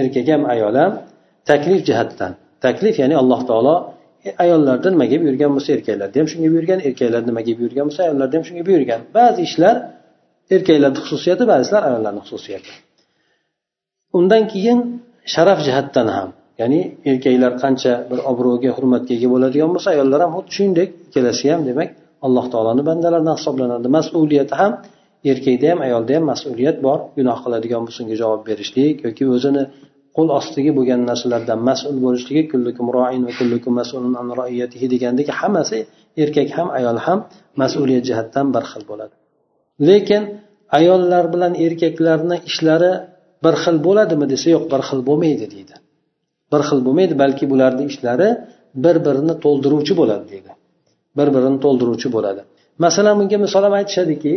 [0.00, 0.92] erkak ham ayol ham
[1.50, 2.32] taklif jihatdan.
[2.64, 3.76] Taklif ya'ni alloh taolo
[4.26, 8.34] E, ayollarda nima nimaga buyurgan bo'lsa erkaklarda ham shunga buyurgan erkaklar nimaga buyurgan bo'lsa ayollarda
[8.38, 9.00] ham shunga buyurgan.
[9.16, 9.76] Ba'zi ishlar
[10.54, 12.70] erkaklarni xususiyati ba'zilar ayollarni xususiyati.
[14.18, 14.78] Undan keyin
[15.34, 16.28] sharaf jihatdan ham
[16.60, 21.60] ya'ni erkaklar qancha bir obro'ga hurmatga ega bo'ladigan bo'lsa ayollar ham xuddi shuningdek ikkalasi ham
[21.68, 21.88] demak
[22.26, 23.86] alloh taoloni bandalaridan hisoblanadi.
[23.96, 24.72] Mas'uliyati ham
[25.32, 29.62] erkakda ham ayolda ham mas'uliyat bor gunoh qiladigan bo'lsa unga javob berishlik yoki o'zini
[30.16, 35.78] qo'l ostidagi bo'lgan narsalardan mas'ul bo'lishligi kullukum roin va kullukum mas'ulun an roiyatihi degandek hammasi
[36.22, 37.18] erkak ham ayol ham
[37.62, 39.14] mas'uliyat jihatdan bir xil bo'ladi.
[39.88, 40.22] Lekin
[40.78, 42.92] ayollar bilan erkaklarni ishlari
[43.44, 45.74] bir xil bo'ladimi desa yo'q bir xil bo'lmaydi deydi.
[46.52, 48.28] Bir xil bo'lmaydi balki bularni ishlari
[48.84, 50.52] bir birini to'ldiruvchi bo'ladi deydi.
[51.18, 52.42] Bir birini to'ldiruvchi bo'ladi.
[52.84, 54.32] Masalan bunga misol ham aytishadiki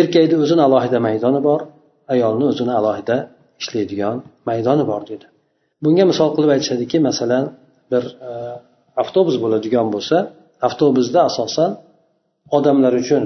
[0.00, 1.60] erkakni o'zini alohida maydoni bor
[2.14, 3.16] ayolni o'zini alohida
[3.60, 4.16] ishlaydigan
[4.48, 5.26] maydoni bor dedi.
[5.84, 7.44] Bunga misol qilib aytishadiki masalan
[7.92, 8.30] bir e,
[9.02, 10.16] avtobus bo'ladigan bo'lsa
[10.66, 11.70] avtobusda asosan
[12.56, 13.22] odamlar uchun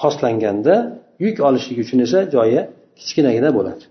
[0.00, 0.74] xoslanganda
[1.24, 2.60] yuk olishlik uchun esa joyi
[2.98, 3.84] kichkinagina bo'ladi.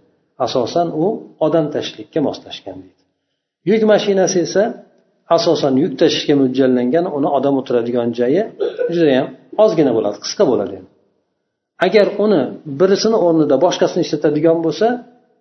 [0.46, 1.06] Asosan u
[1.46, 3.00] odam tashishlikka moslashgan deydi
[3.66, 4.64] yuk mashinasi esa
[5.36, 8.42] asosan yuk tashishga mo'ljallangan uni odam o'tiradigan joyi
[8.96, 9.28] judayam
[9.64, 10.78] ozgina bo'ladi qisqa bo'ladi.
[11.86, 12.42] Agar uni
[12.80, 14.88] birisini o'rnida boshqasini ishlatadigan bo'lsa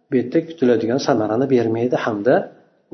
[0.08, 2.34] bu yerda kutiladigan samarani bermaydi hamda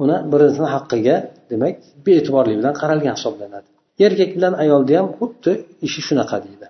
[0.02, 1.16] uni birinchisini haqqiga
[1.50, 1.74] demak
[2.06, 3.68] bee'tiborlik bilan qaralgan hisoblanadi.
[4.06, 5.52] Erkak bilan ayolda ham xuddi
[5.86, 6.66] ishi shunaqa deydi.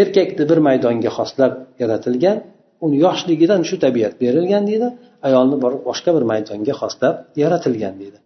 [0.00, 2.36] Erkakni bir maydonga xoslab yaratilgan
[2.84, 4.88] uni yoshligidan shu tabiat berilgan deydi
[5.28, 5.56] ayolni
[5.88, 8.18] boshqa bir maydonga xoslab yaratilgan deydi.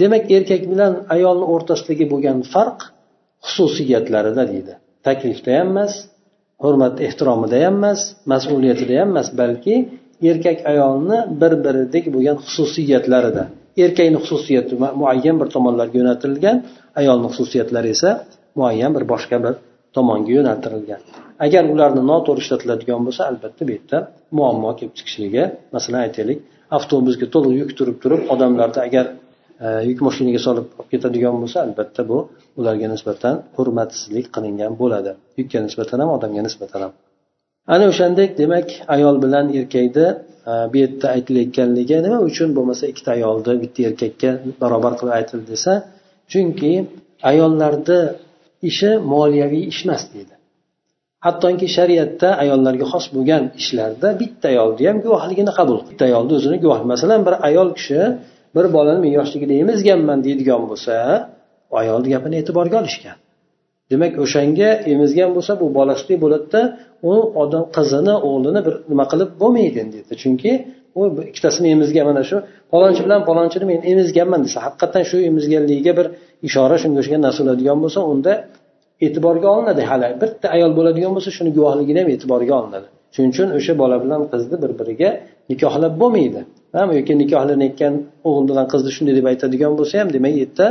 [0.00, 2.78] Demak erkak bilan ayolni o'rtasidagi bo'lgan farq
[3.48, 4.72] xususiyatlarida deydi.
[5.06, 5.92] Taklifda ham emas
[6.64, 8.00] hurmat ehtiromida ham emas
[8.32, 9.74] mas'uliyatida ham emas balki
[10.28, 13.44] erkak ayolni bir biridek bo'lgan xususiyatlarida.
[13.84, 16.56] Erkakni xususiyati muayyan bir tomonlarga yo'naltirilgan
[17.00, 18.10] ayolni xususiyatlari esa
[18.58, 19.54] muayyan bir boshqa bir
[19.96, 21.00] tomonga yo'naltirilgan.
[21.44, 23.98] Agar ularni noto'g'ri ishlatiladigan bo'lsa albatta bu yerda
[24.38, 26.38] muammo kelib chiqishligi masalan aytaylik
[26.76, 29.06] avtobusga to'liq yuk turib turib odamlarni agar
[29.64, 32.18] e, yuk mashinaga solib olib ketadigan bo'lsa albatta bu
[32.60, 35.12] ularga nisbatan hurmatsizlik qilingan bo'ladi.
[35.38, 36.92] Yukka nisbatan ham odamga nisbatan ham.
[37.72, 40.06] Ana o'shandek demak ayol bilan erkakni
[40.50, 44.30] e, bu yerda aytilayotganligi nima uchun bo'lmasa ikkita ayolni bitta erkakka
[44.62, 45.72] barobar qilib aytildi desa
[46.32, 46.72] chunki
[47.30, 48.00] ayollarni
[48.70, 50.34] ishi moliyaviy ish emas deydi.
[51.26, 56.80] Hattoki shariatda ayollarga xos bo'lgan ishlarda bitta ayolni ham guvohligini qabul bitta ayolni o'zini guvoh
[56.92, 58.00] masalan bir ayol kishi
[58.56, 60.94] bir bolani men yoshligida emizganman deydigan bo'lsa
[61.82, 63.16] ayolni gapini e'tiborga olishgan.
[63.90, 66.60] Demak o'shanga emizgan bo'lsa bu bolasizlik bo'ladida
[67.10, 70.52] u odam qizini o'g'lini bir nima qilib bo'lmaydi endi chunki
[70.98, 71.00] u
[71.30, 72.36] ikkitasini emizgan mana shu
[72.72, 76.06] palonchi bilan palonchini men emizganman desa haqiqatdan shu emizganligiga bir
[76.48, 78.32] ishora shunga o'xshagan narsa bo'ladigan bo'lsa unda
[79.06, 79.82] e'tiborga olinadi.
[79.90, 82.86] Hali bitta ayol bo'ladigan bo'lsa shuni guvohligini ham e'tiborga olinadi.
[83.14, 85.10] Shuning uchun o'sha bola bilan qizni bir biriga
[85.50, 86.40] nikohlab bo'lmaydi.
[86.98, 87.94] Yoki nikohlanayotgan
[88.28, 90.66] o'g'il bilan qizni shunday deb aytadigan bo'lsa ham demak u yerda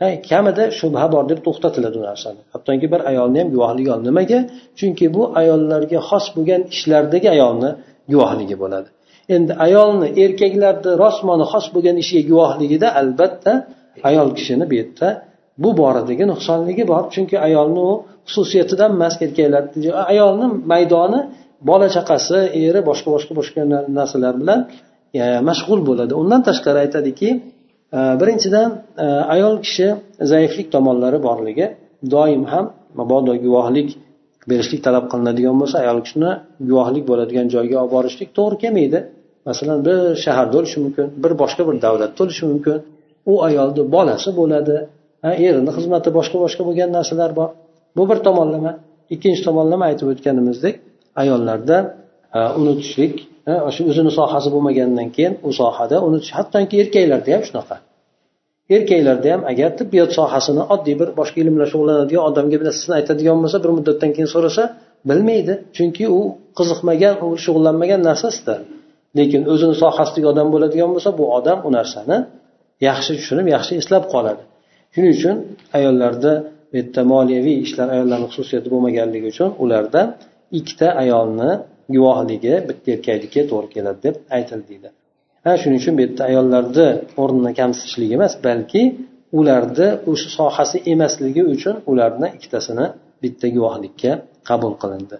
[0.00, 2.40] kamida shubha bor deb to'xtatiladi u narsani.
[2.54, 4.38] Hattoki bir ayolni ham guvohligi ol nimaga?
[4.78, 7.70] Chunki bu ayollarga xos bo'lgan ishlardagi ayolni
[8.12, 8.88] guvohligi bo'ladi.
[9.34, 13.52] Endi ayolni erkaklarni rosmoni xos bo'lgan ishiga guvohligida albatta
[14.08, 15.08] ayol kishini bu yerda
[15.62, 17.02] bu boradagi nuqsonligi bor.
[17.14, 17.92] Chunki ayolni u
[18.30, 21.20] xususiyatidan emas erkaklarni ayolni maydoni
[21.70, 23.60] bola chaqasi eri boshqa boshqa boshqa
[23.98, 24.60] narsalar bilan
[25.48, 26.12] mashg'ul bo'ladi.
[26.22, 27.28] Undan tashqari aytadiki
[27.92, 29.88] birinchidan e, ayol kishi
[30.32, 31.66] zaiflik tomonlari borligi
[32.14, 32.64] doim ham
[32.98, 33.88] mabodo guvohlik
[34.50, 36.30] berishlik talab qilinadigan bo'lsa ayol kishini
[36.68, 38.98] guvohlik bo'ladigan joyga olib borishlik to'g'ri kelmaydi.
[39.48, 42.76] Masalan bir shaharda o'lishi mumkin bir boshqa bir davlatda o'lishi mumkin.
[43.30, 44.76] U ayolni bolasi bo'ladi
[45.46, 47.48] erini xizmati boshqa boshqa bo'lgan narsalar bor.
[47.96, 48.72] Bu bir tomonlama.
[49.14, 50.74] Ikkinchi tomonlama aytib o'tganimizdek
[51.22, 51.76] ayollarda
[52.60, 53.14] unutishlik
[53.74, 56.32] shu o'zini sohasi bo'lmagandan keyin u sohada unutish.
[56.38, 57.76] Hattoki erkaklarda ham shunaqa.
[58.76, 63.36] Erkaklarda ham agar tibbiyot sohasini oddiy bir boshqa ilm bilan shug'ullanadigan odamga bir narsasini aytadigan
[63.42, 64.62] bo'lsa bir muddatdan keyin so'rasa
[65.08, 65.54] bilmaydi.
[65.76, 66.20] Chunki u
[66.58, 68.54] qiziqmagan u shug'ullanmagan narsasida.
[69.18, 72.18] Lekin o'zini sohasidagi odam bo'ladigan bo'lsa bu odam u narsani
[72.88, 74.42] yaxshi tushunib yaxshi eslab qoladi.
[74.94, 75.36] Shuning uchun
[75.78, 76.32] ayollarda
[76.70, 80.00] bu yerda moliyaviy ishlar ayollarni xususiyati bo'lmaganligi uchun ularda
[80.58, 81.50] ikkita ayolni
[81.94, 84.66] guvohligi bitta erkakniki to'g'ri keladi deb aytildi.
[84.70, 84.88] Deydi
[85.44, 86.86] ha shuning uchun bu yerda ayollarni
[87.22, 88.82] o'rnini kamsitishlik emas balki
[89.38, 92.86] ularni o'sha sohasi emasligi uchun ularni ikkitasini
[93.22, 94.10] bitta guvohlikka
[94.48, 95.16] qabul qilindi.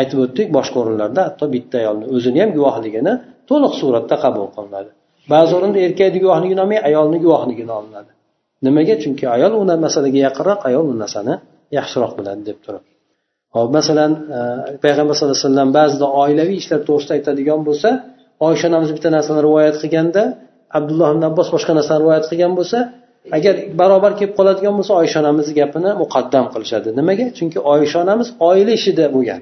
[0.00, 3.12] Aytib o'tdik boshqa o'rinlarda hatto bitta ayolni o'zini ham guvohligini
[3.50, 4.90] to'liq suratda qabul qilinadi.
[5.32, 8.12] Ba'zi o'rinda erkakni guvohligini olmay ayolni guvohligini olinadi
[8.66, 8.94] nimaga?
[9.02, 11.34] Chunki ayol u masalaga yaqinroq ayol u narsani
[11.78, 12.84] yaxshiroq biladi deb turib
[13.56, 14.40] hop masalan e,
[14.84, 17.88] payg'ambar sallallohu alayhi vasallam ba'zida oilaviy ishlar to'g'risida aytadigan bo'lsa
[18.46, 20.22] oysha onamiz bitta narsani rivoyat qilganda
[20.78, 22.78] abdulloh ibn abbos boshqa narsani rivoyat qilgan bo'lsa
[23.36, 26.88] agar barobar kelib qoladigan bo'lsa oysha onamizni gapini muqaddam qilishadi.
[26.98, 27.26] Nimaga?
[27.38, 29.40] Chunki oysha onamiz oila ishida bo'lgan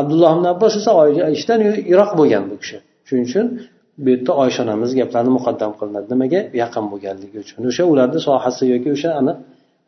[0.00, 2.76] abdulloh ibn abbos esa oila ishidan yiroq bo'lgan bu kishi.
[3.06, 3.46] Shuning uchun
[4.04, 6.06] bu yerda oysha onamiz gaplari muqaddam qilinadi.
[6.14, 6.40] Nimaga?
[6.62, 7.60] Yaqin bo'lganligi uchun.
[7.70, 9.36] O'sha ularni sohasi yoki o'sha aniq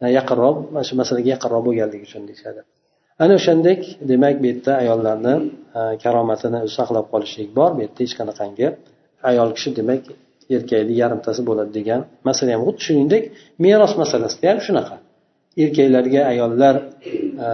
[0.05, 2.61] e, yaqinroq mana shu masalaga yaqinroq bo'lganligi uchun deyishadi.
[3.22, 5.35] Ana o'shandek demak bu yerda ayollarni
[5.79, 7.70] e, karomatini saqlab qolishlik bor.
[7.77, 8.66] Bu yerda hech qanaqangi
[9.31, 10.03] ayol kishi demak
[10.57, 13.22] erkakni yarimtasi bo'ladi degan masala ham xuddi shuningdek
[13.64, 14.96] meros masalasida ham shunaqa.
[15.64, 16.74] Erkaklarga ayollar
[17.44, 17.48] e,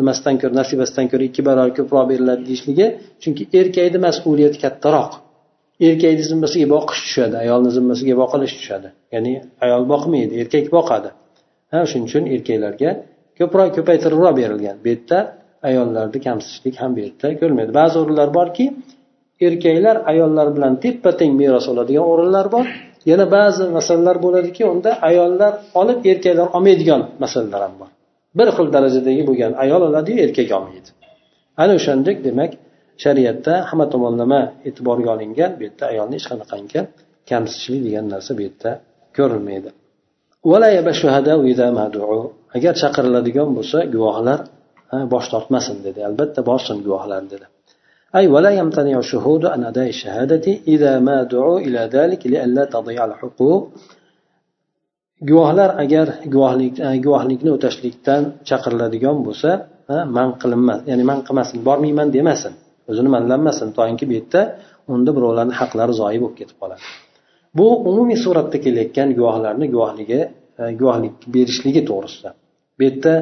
[0.00, 2.86] nimasidan ko'ra nasibasidan ko'ra ikki barobar ko'proq beriladi deyishligi
[3.22, 5.12] chunki erkakni mas'uliyati kattaroq.
[5.88, 8.88] Erkakni zimmasiga boqish tushadi ayolni zimmasiga boqilish tushadi.
[9.14, 9.32] Ya'ni
[9.64, 11.10] ayol boqmaydi erkak boqadi.
[11.72, 12.90] Ha shuning uchun erkaklarga
[13.40, 14.76] ko'proq ko'paytiribroq berilgan.
[14.84, 15.18] Bu yerda
[15.68, 17.72] ayollarni kamsitishlik ham bu yerda ko'rilmaydi.
[17.80, 18.64] Ba'zi o'rinlar borki
[19.46, 22.66] erkaklar ayollar bilan teppa teng meros oladigan o'rinlar bor.
[23.10, 27.90] Yana ba'zi masalalar bo'ladiki unda ayollar olib erkaklar olmaydigan masalalar ham bor.
[28.38, 30.88] Bir xil darajadagi bo'lgan ayol oladiyu erkak olmaydi.
[31.62, 32.52] Ana o'shandek demak
[33.04, 36.80] shariatda hamma tomonlama e'tiborga olingan bu yerda ayolni hech qanaqangi
[37.30, 38.70] kamsitishlik degan narsa bu yerda
[39.16, 39.70] ko'rilmaydi.
[42.56, 44.40] agar chaqiriladigan bo'lsa guvohlar
[45.12, 46.00] bosh tortmasin dedi.
[46.08, 47.46] Albatta borsin guvohlar dedi.
[48.18, 53.62] أي ولا يمتنع الشهود عن أداء الشهادة إذا ما دعوا إلى ذلك لئلا تضيع الحقوق
[55.28, 59.50] guvohlar agar guvohlik guvohlikni o'tashlikdan chaqiriladigan bo'lsa
[60.16, 62.54] man qilinmas ya'ni man qilmasin bormayman demasin
[62.90, 64.40] o'zini manlanmasin toinki bu yerda
[64.92, 66.82] unda birovlarni haqlari zoyi bo'lib ketib qoladi.
[67.58, 70.20] Bu umumiy suratda kelayotgan guvohlarni guvohligi
[70.60, 72.30] E, guvohlik berishligi to'g'risida.
[72.76, 73.14] Bu yerda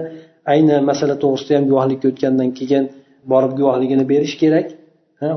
[0.53, 2.85] ayni masala to'g'risida ham guvohlikka o'tgandan keyin
[3.33, 4.66] borib guvohligini berish kerak.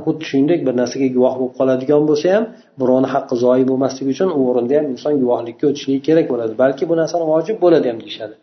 [0.05, 2.43] Xuddi shuningdek bir narsaga guvoh bo'lib qoladigan bo'lsa ham
[2.81, 6.53] birovni haqqi zoyi bo'lmasligi uchun u o'rinda ham inson guvohlikka o'tishligi kerak bo'ladi.
[6.63, 8.35] Balki bu narsani vojib bo'ladi ham deyishadi.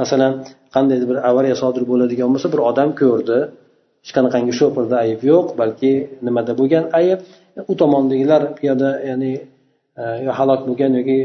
[0.00, 0.32] Masalan
[0.74, 3.38] qandaydir bir avariya sodir bo'ladigan bo'lsa bir odam ko'rdi
[4.04, 5.92] hech qanaqangi shopirda ayb yo'q balki
[6.26, 7.18] nimada bo'lgan ayb.
[7.70, 9.32] U tomondagilar piyoda ya'ni
[10.02, 11.16] Э, yo halok bo'lgan yoki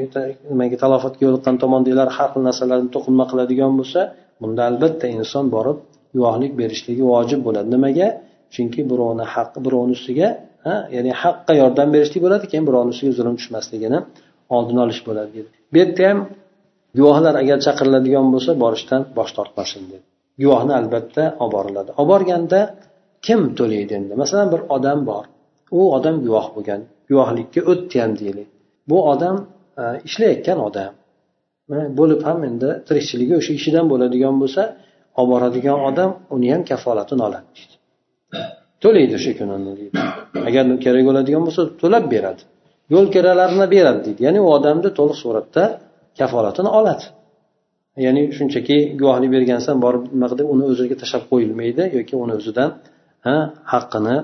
[0.51, 4.01] nimaga talofatga yo'liqqan tomondagilar har xil narsalarni to'qinma qiladigan bo'lsa
[4.41, 5.77] bunda albatta inson borib
[6.15, 7.67] guvohlik berishligi vojib bo'ladi.
[7.75, 8.07] Nimaga?
[8.53, 10.29] Chunki birovni haqqi birovni ustiga
[10.95, 13.99] ya'ni haqqa yordam berishlik bo'ladi keyin birovni ustiga zulm tushmasligini
[14.55, 16.19] oldini olish bo'ladi dedi bu yerda ham
[16.97, 20.05] guvohlar agar chaqiriladigan bo'lsa borishdan bosh tortmasin dedi
[20.43, 21.89] guvohni albatta olib boriladi.
[21.99, 22.59] Olib borganda
[23.25, 24.13] kim to'laydi endi?
[24.23, 25.25] Masalan bir odam bor.
[25.77, 26.81] U odam guvoh bo'lgan.
[27.09, 28.49] Guvohlikka o'tdi ham deylik.
[28.91, 29.35] Bu odam
[29.81, 30.93] e, ishlayotgan odam.
[31.99, 34.63] Bo'lib ham endi tirikchiligi o'sha ishidan bo'ladigan bo'lsa
[35.19, 37.75] olib boradigan odam uni ham kafolatini oladi deydi.
[38.83, 39.97] To'laydi o'sha kunini deydi.
[40.47, 42.41] Agar kerak bo'ladigan bo'lsa to'lab beradi.
[42.93, 44.19] Yo'l kiralarini beradi deydi.
[44.27, 45.63] Ya'ni u odamni to'liq suratda
[46.19, 47.05] kafolatini oladi.
[48.05, 52.69] Ya'ni shunchaki guvohlik bergansan borib nima qilib uni o'ziga tashlab qo'yilmaydi yoki uni o'zidan
[53.73, 54.15] haqqini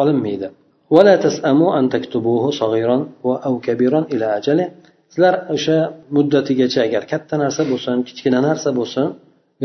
[0.00, 0.48] olinmaydi.
[0.90, 4.68] ولا تسأموا أن تكتبوه صغيرا أو كبيرا إلى أجله
[5.12, 5.78] sizlar o'sha
[6.16, 9.06] muddatigacha agar katta narsa bo'lsin kichkina narsa bo'lsin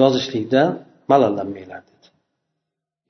[0.01, 0.69] yozishlikdan
[1.11, 2.07] malallanmanglar dedi.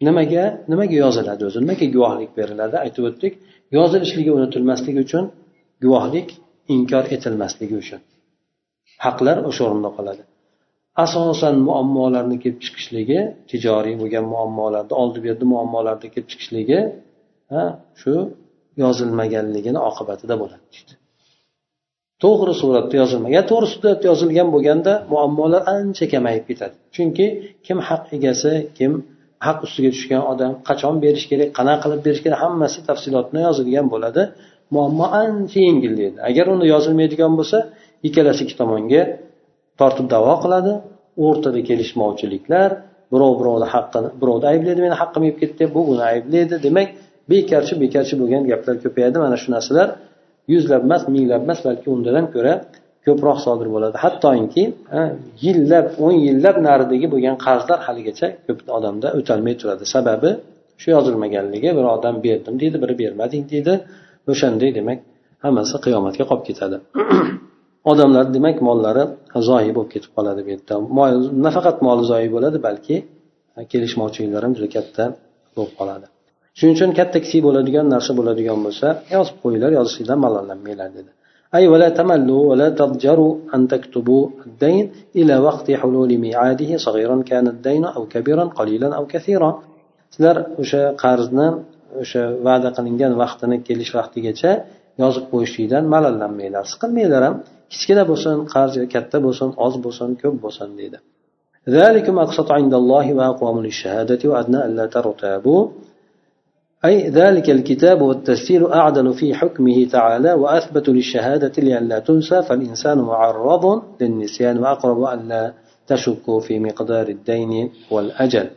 [0.07, 1.57] Nimaga nimaga yoziladi o'zi?
[1.63, 2.75] Nimaga guvohlik beriladi?
[2.85, 3.33] Aytib o'tdik
[3.77, 5.25] yozilishligi unutilmasligi uchun
[5.83, 6.27] guvohlik
[6.75, 7.99] inkor etilmasligi uchun.
[9.05, 10.23] Haqlar o'sha o'rinda qoladi.
[11.05, 13.19] Asosan muammolarni kelib chiqishligi
[13.51, 16.79] tijoriy bo'lgan muammolarni oldi berdi muammolarni kelib chiqishligi
[18.01, 18.13] shu
[18.83, 20.93] yozilmaganligini oqibatida bo'ladi deydi.
[22.23, 26.75] To'g'ri suratda yozilmagan to'g'ri suratda yozilgan bo'lganda muammolar ancha kamayib ketadi.
[26.95, 27.25] Chunki
[27.65, 28.91] kim haq egasi kim
[29.45, 34.21] haq ustiga tushgan odam qachon berish kerak qanaqa qilib berish kerak hammasi tafsilotni yozilgan bo'ladi.
[34.75, 37.57] Muammo ancha yengillaydi agar uni yozilmaydigan bo'lsa
[38.07, 39.01] ikkalasi ikki tomonga
[39.79, 40.73] tortib davo qiladi.
[41.25, 42.69] O'rtada kelishmovchiliklar
[43.13, 46.55] birov birovni haqqini birovni ayblaydi meni haqqim yeb ketdi bu uni ayblaydi.
[46.65, 46.89] Demak
[47.31, 49.17] bekarchi bekarchi bo'lgan gaplar ko'payadi.
[49.25, 49.89] Mana shu narsalar
[50.53, 52.53] yuzlab emas minglab emas balki undan ko'ra
[53.05, 53.95] ko'proq sodir bo'ladi.
[54.03, 54.63] Hattoki
[55.45, 59.83] yillab o'n yillab naridagi bo'lgan qarzlar haligacha ko'p odamda o'talmay turadi.
[59.95, 60.29] Sababi
[60.81, 63.73] shu yozilmaganligi bir odam berdim deydi biri bermading deydi
[64.31, 64.99] o'shanday demak
[65.45, 66.77] hammasi qiyomatga qolib ketadi.
[67.91, 69.03] Odamlar demak mollari
[69.49, 70.73] zoyi bo'lib ketib qoladi bu yerda.
[71.45, 72.95] Nafaqat moli zoyi bo'ladi balki
[73.71, 75.03] kelishmovchiliklar ham juda katta
[75.57, 76.05] bo'lib qoladi.
[76.57, 81.11] shuning uchun katta kichik bo'ladigan narsa bo'ladigan bo'lsa yozib qo'yinglar yozishlikdan malollanmanglar dedi.
[81.57, 84.85] أي ولا تملوا ولا تضجروا أن تكتبوا الدين
[85.19, 89.51] إلى وقت حلول ميعاده صغيرا كان الدين أو كبيرا قليلا أو كثيرا
[90.13, 91.47] sizlar o'sha qarzni
[92.01, 94.51] o'sha va'da qilingan vaqtini kelish vaqtigacha
[95.01, 96.63] yozib qo'yishlikdan malollanmanglar.
[96.73, 97.35] Siqilmanglar ham.
[97.71, 100.97] Kichkina bo'lsin qarz katta bo'lsin oz bo'lsin ko'p bo'lsin deydi
[106.85, 114.57] أي ذلك الكتاب والتفسير أعدل في حكمه تعالى وأثبت للشهادة لئلا تنسى فالإنسان معرض للنسيان
[114.57, 115.53] وأقرب ألا
[115.87, 117.51] تشك في مقدار الدين
[117.91, 118.47] والأجل.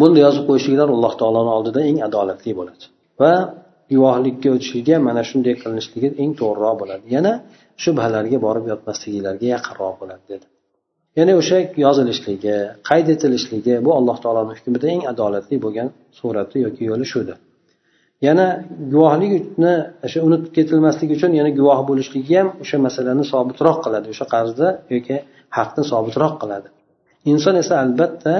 [0.00, 2.84] Bunday yozib qo'yishliklar alloh taoloni oldida eng adolatli bo'ladi.
[3.20, 3.32] Va
[3.92, 7.04] guvohlikka o'tishlikka mana shunday qilinishligi eng to'g'riroq bo'ladi.
[7.16, 7.32] Yana
[7.84, 10.46] shubhalarga borib yotmasligilariga yaqinroq bo'ladi dedi.
[11.18, 12.56] Ya'ni o'sha yozilishligi
[12.88, 17.36] qayd etilishligi bu alloh taoloni hukmida eng adolatli bo'lgan surati yoki yo'li shudir.
[18.26, 18.46] Yana
[18.92, 19.74] guvohlikni
[20.06, 25.16] o'sha unutib ketilmasligi uchun yana guvoh bo'lishligi ham o'sha masalani sobitroq qiladi o'sha qarzni yoki
[25.58, 26.68] haqni sobitroq qiladi.
[27.32, 28.34] Inson esa albatta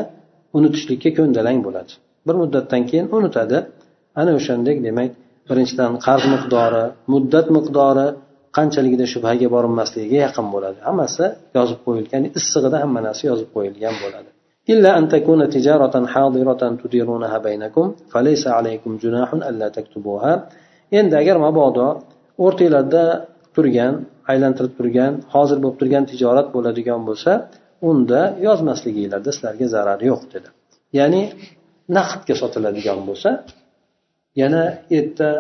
[0.59, 1.93] unutishlikka ko'ndalang bo'ladi.
[2.27, 3.59] Bir muddatdan keyin unutadi.
[4.21, 5.11] Ana o'shandek demak
[5.49, 8.07] birinchidan qarz miqdori muddat miqdori
[8.57, 10.79] qanchaligida shubhaga borinmasligiga yaqin bo'ladi.
[10.89, 11.25] Hammasi
[11.59, 14.31] yozib qo'yilgan issig'ida hamma narsa yozib qo'yilgan bo'ladi.
[14.73, 20.35] إلا أن تكون تجارة حاضرة تديرونها بينكم فليس عليكم جناح ألا تكتبوها
[20.99, 21.87] endi agar mabodo
[22.45, 23.05] o'rtalarda
[23.55, 23.95] turgan
[24.33, 27.33] aylantirib turgan hozir bo'lib turgan tijorat bo'ladigan bo'lsa
[27.91, 30.49] unda yozmasligingizda sizlarga zarar yo'q dedi.
[30.99, 31.23] Ya'ni
[31.97, 33.31] naqdga sotiladigan bo'lsa
[34.41, 34.63] yana
[34.99, 35.31] erta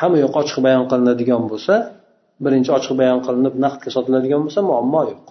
[0.00, 1.74] hamma yoq ochiq bayon qilinadigan bo'lsa
[2.44, 5.26] birinchi ochiq bayon qilinib naqdga sotiladigan bo'lsa muammo yo'q.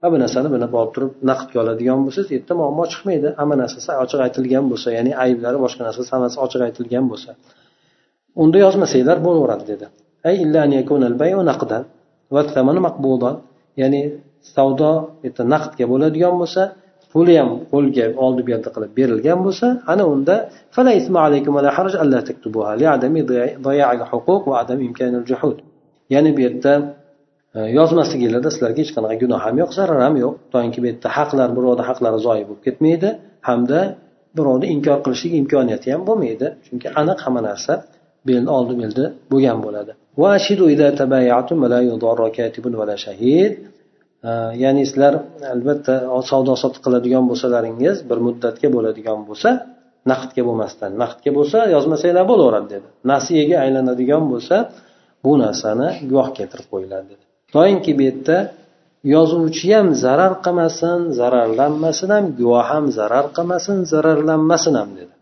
[0.00, 3.28] Va bu narsani bilib olib turib naqdga oladigan bo'lsangiz erta muammo chiqmaydi.
[3.40, 7.30] Hamma narsasi ochiq aytilgan bo'lsa ya'ni ayblari boshqa narsasi hammasi ochiq aytilgan bo'lsa.
[8.42, 9.86] Unda yozmasanglar bo'laveradi dedi.
[13.80, 14.02] Ya'ni
[14.54, 14.92] savdo
[15.26, 16.62] erta naqdga bo'ladigan bo'lsa
[17.12, 20.36] puli ham qo'lga oldi berdi qilib berilgan bo'lsa ana unda
[26.14, 26.72] ya'ni bu yerda
[27.56, 30.34] e, yozmasliginglarda sizlarga hech qanaqa gunoh ham yo'q zarar ham yo'q.
[30.54, 33.08] Toinki bu yerda haqlar birovni haqlari zoyi bo'lib ketmaydi
[33.48, 33.80] hamda
[34.36, 36.46] birovni inkor qilishlik imkoniyati ham bo'lmaydi.
[36.66, 37.74] Chunki aniq hamma narsa
[38.56, 39.92] oldi beldi bo'lgan bo'ladi.
[44.64, 45.14] Ya'ni sizlar
[45.54, 45.94] albatta
[46.30, 49.50] savdo sotiq qiladigan bo'lsalaringiz bir muddatga bo'ladigan bo'lsa
[50.10, 52.88] naqdga bo'lmasdan naqdga bo'lsa yozmasanglar bo'laveradi dedi.
[53.12, 54.56] Nasiyaga aylanadigan bo'lsa
[55.24, 57.24] bu narsani guvoh keltirib qo'yiladi dedi.
[57.54, 58.36] Doimki bu yerda
[59.14, 65.14] yozuvchi ham zarar qilmasin zararlanmasin ham guvoh ham zarar qilmasin zararlanmasin ham dedi.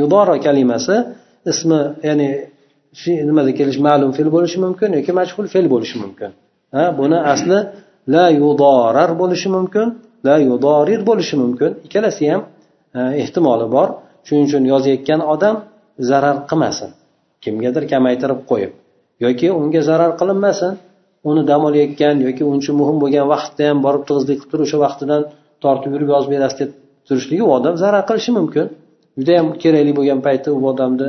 [0.00, 0.96] Yudora kalimasi
[1.52, 2.28] ismi ya'ni
[3.28, 6.30] nimada kelish ma'lum fe'l bo'lishi mumkin yoki majhul fe'l bo'lishi mumkin.
[6.76, 7.58] Ha buni asli
[8.14, 9.86] la yudorar bo'lishi mumkin
[10.26, 11.70] la yudorir bo'lishi mumkin.
[11.86, 12.42] Ikkalasi ham
[12.98, 13.88] e, ehtimoli bor.
[14.26, 15.56] Shuning uchun yozayotgan odam
[16.10, 16.90] zarar qilmasin.
[17.42, 18.72] Kimgadir kamaytirib qo'yib
[19.24, 20.72] yoki unga zarar qilinmasin
[21.30, 25.22] uni dam olayotgan yoki uncha muhim bo'lgan vaqtda ham borib tig'izlik qilib turib o'sha vaqtidan
[25.64, 26.70] tortib yurib yozib berasiz deb
[27.08, 28.66] turishligi u odam zarar qilishi mumkin.
[29.18, 31.08] Judayam kerakli bo'lgan payti u odamni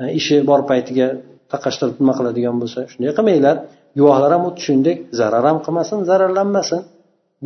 [0.00, 1.06] e, ishi bor paytiga
[1.52, 3.56] taqashtirib nima qiladigan bo'lsa shunday qilmanglar.
[3.98, 6.80] Guvohlar ham xuddi shuningdek zarar ham qilmasin zararlanmasin.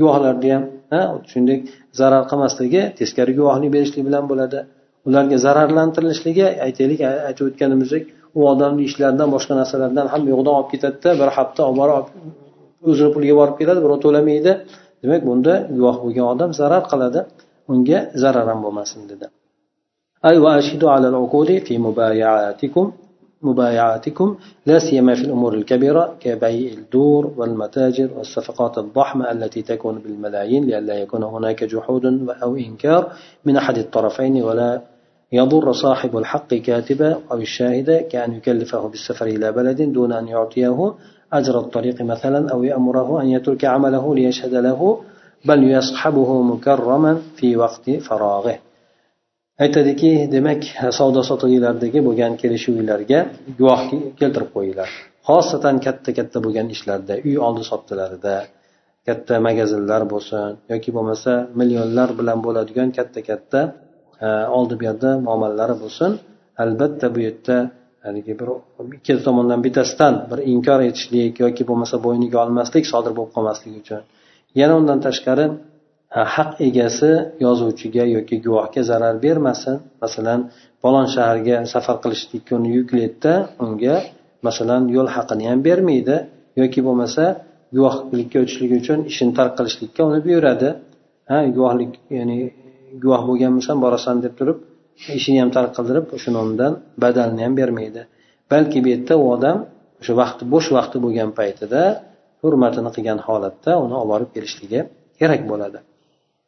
[0.01, 0.65] Guvohlarni ham
[1.13, 1.61] xuddi shuningdek
[2.01, 4.59] zarar qilmasligi teskari guvohlik berishlik bilan bo'ladi.
[5.09, 8.03] Ularga zararlantirilishligi aytaylik aytib o'tganimizdek
[8.39, 12.07] u odamni ishlaridan boshqa narsalardan ham yo'qdan olib ketadida bir hafta olib borib
[12.91, 14.53] o'zini puliga borib keladi birov to'lamaydi.
[15.03, 17.21] Demak bunda guvoh bo'lgan odam zarar qiladi
[17.73, 19.27] unga zarar ham bo'lmasin dedi.
[23.43, 30.95] مبايعاتكم لا سيما في الأمور الكبيرة كبيع الدور والمتاجر والصفقات الضخمة التي تكون بالملايين لئلا
[30.95, 33.13] يكون هناك جحود أو إنكار
[33.45, 34.81] من أحد الطرفين ولا
[35.33, 40.95] يضر صاحب الحق كاتبا أو الشاهد كأن يكلفه بالسفر إلى بلد دون أن يعطيه
[41.33, 45.01] أجر الطريق مثلا أو يأمره أن يترك عمله ليشهد له
[45.45, 48.59] بل يصحبه مكرما في وقت فراغه.
[49.63, 50.63] Aytadiki demak
[50.99, 53.21] savdo sotiqlardagi bo'lgan kelishuvlarga
[53.59, 53.81] guvoh
[54.21, 54.91] keltirib qo'yinglar.
[55.29, 58.35] Xosatan katta katta bo'lgan ishlarda uy oldi sotdilarida
[59.07, 63.61] katta magazinlar bo'lsin yoki bo'lmasa millionlar bilan bo'ladigan katta katta
[64.27, 66.11] e, oldi berdi muomalalari bo'lsin
[66.63, 67.57] albatta bu yerda
[68.05, 68.49] haligi bir
[68.99, 74.03] ikkala tomondan bittasidan bir inkor etishlik yoki bo'lmasa bo'yniga olmaslik sodir bo'lib qolmasligi uchun.
[74.61, 75.47] Yana undan tashqari
[76.15, 77.11] haq egasi
[77.45, 79.77] yozuvchiga yoki guvohga zarar bermasin.
[80.03, 80.41] Masalan
[80.83, 83.97] falon shaharga safar qilishlikka uni yuklaydida unga
[84.47, 86.17] masalan yo'l haqini ham bermaydi.
[86.61, 87.25] Yoki bo'lmasa
[87.77, 90.69] guvohlikka o'tishligi uchun ishini tark qilishlikka uni buyuradi.
[91.31, 92.39] Ha guvohlik ya'ni
[93.03, 94.59] guvoh bo'lganmisan borasan deb turib
[95.19, 96.73] ishini ham tark qildirib o'shani undan
[97.03, 98.03] badalini ham bermaydi.
[98.53, 99.59] Balki bu yerda u odam
[100.01, 101.83] o'sha vaqti bo'sh vaqti bo'lgan paytida
[102.43, 104.81] hurmatini qilgan holatda uni olib borib kelishligi
[105.21, 105.81] kerak bo'ladi.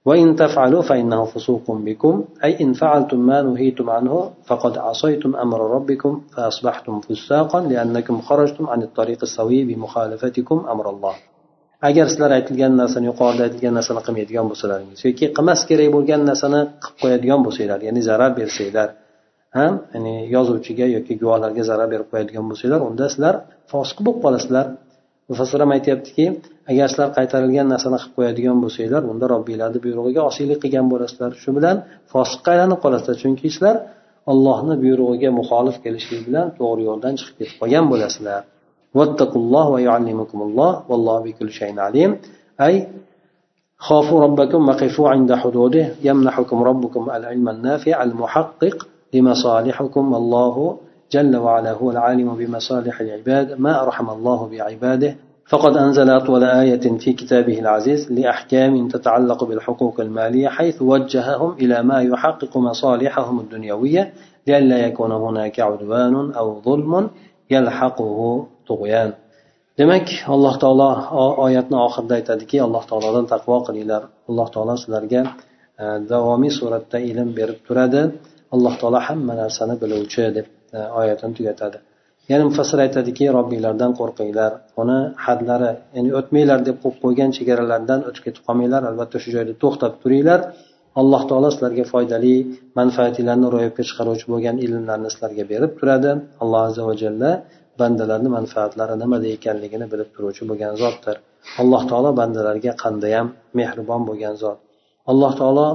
[0.07, 6.13] وإن تفعلوا فإنه فسوق بكم أي إن فعلتم ما نهيتم عنه فقد عصيتم أمر ربكم
[6.35, 11.17] فأصبحتم فساقا لأنكم خرجتم عن الطريق السوي بمخالفتكم أمر الله
[11.89, 16.97] agar sizlar aytilgan narsani yuqorida aytilgan narsani qilmaydigan bo'lsalaringiz yoki qilmas kerak bo'lgan narsani qilib
[17.03, 18.89] qo'yadigan bo'lsanglar ya'ni zarar bersanglar
[19.59, 23.35] ham ya'ni yozuvchiga yoki guvohlarga zarar berib qo'yadigan bo'lsanglar unda sizlar
[23.73, 24.67] fosiq bo'lib qolasizlar.
[25.31, 26.25] mufassalam aytyaptiki
[26.71, 31.31] agar sizlar qaytarilgan narsani qilib qo'yadigan bo'lsanglar unda robbiylarni buyrug'iga osiylik qilgan bo'lasizlar.
[31.43, 31.77] Shu bilan
[32.13, 33.17] fosiqqa aylanib qolasizlar.
[33.23, 33.77] Chunki sizlar
[34.33, 38.43] ollohni buyrug'iga muxolif kelishlik bilan to'g'ri yo'ldan chiqib ketib qolgan bo'lasizlar.
[42.67, 42.77] Ay
[43.79, 48.77] خافوا ربكم وقفوا عند حدوده يمنحكم ربكم العلم النافع المحقق
[49.15, 50.57] لمصالحكم والله
[51.13, 55.17] جل وعلا هو العالم بمصالح العباد ما أرحم الله بعباده.
[55.47, 62.03] فقد أنزل أطول آية في كتابه العزيز لأحكام تتعلق بالحقوق المالية حيث وجههم إلى ما
[62.03, 64.13] يحقق مصالحهم الدنيوية
[64.47, 67.11] لئلا يكون هناك عدوان أو ظلم
[67.51, 69.13] يلحقه طغيان.
[69.79, 70.89] Demak alloh taolo
[71.47, 74.03] oyatni oxirida aytadiki alloh taolodan taqvo qilinglar.
[74.31, 75.23] Alloh taolo sizlarga
[76.11, 78.03] davomiy suratda ilm berib turadi.
[78.57, 80.47] Alloh taolo hamma narsani biluvchi deb
[80.77, 81.79] e, oyatini tugatadi.
[82.31, 84.53] Yana mufassir aytadiki robbinglardan qo'rqinglar.
[84.83, 88.83] Uni hadlari ya'ni o'tmanglar deb qo'yib qo'ygan chegaralardan o'tib ketib qolmanglar.
[88.91, 90.41] Albatta shu joyda to'xtab turinglar.
[91.01, 92.35] Alloh taolo sizlarga foydali
[92.79, 96.11] manfaatlarni ro'yobga chiqaruvchi bo'lgan ilmlarni sizlarga berib turadi.
[96.43, 97.31] Alloh azza va jalla
[97.81, 101.17] bandalarni manfaatlari nimada ekanligini bilib turuvchi bo'lgan zotdir.
[101.63, 103.27] Alloh taolo bandalarga qandayyam
[103.59, 104.59] mehribon bo'lgan zot.
[105.11, 105.67] Alloh taolo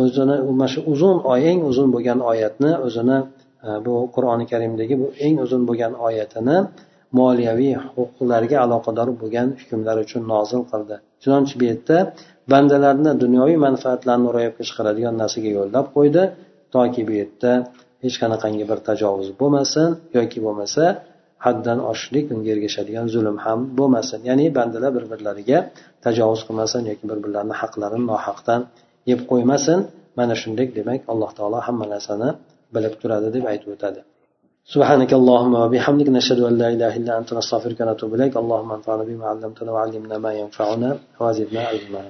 [0.00, 1.16] o'zini mana shu uzun
[1.50, 3.18] eng uzun bo'lgan oyatni o'zini
[3.66, 6.56] e, bu qur'oni karimdagi bu eng uzun bo'lgan oyatini
[7.18, 10.96] moliyaviy huquqlarga aloqador bo'lgan hukmlar uchun nozil qildi.
[11.22, 11.96] Chunonchi bu yerda
[12.52, 16.22] bandalarni dunyoviy manfaatlarini ro'yobga chiqaradigan narsaga yo'llab qo'ydi
[16.74, 17.52] toki bu yerda
[18.04, 19.88] hech qanaqangi bir tajovuz bo'lmasin
[20.18, 20.82] yoki bo'lmasa
[21.46, 24.20] haddan oshishlik unga ergashadigan zulm ham bo'lmasin.
[24.28, 25.58] Ya'ni bandalar bir birlariga
[26.04, 28.60] tajovuz qilmasin yoki bir birlarini haqlarini nohaqdan
[29.10, 29.78] yeb qo'ymasin.
[30.18, 32.28] Mana shunday demak alloh taolo hamma narsani
[32.74, 34.02] bilib turadi deb aytib o'tadi.
[34.74, 39.26] سبحانك اللهم وبحمدك نشهد أن لا إله إلا أنت نستغفرك ونتوب إليك اللهم انفعنا بما
[39.32, 40.90] علمتنا وعلمنا ما ينفعنا
[41.20, 42.04] وزدنا علما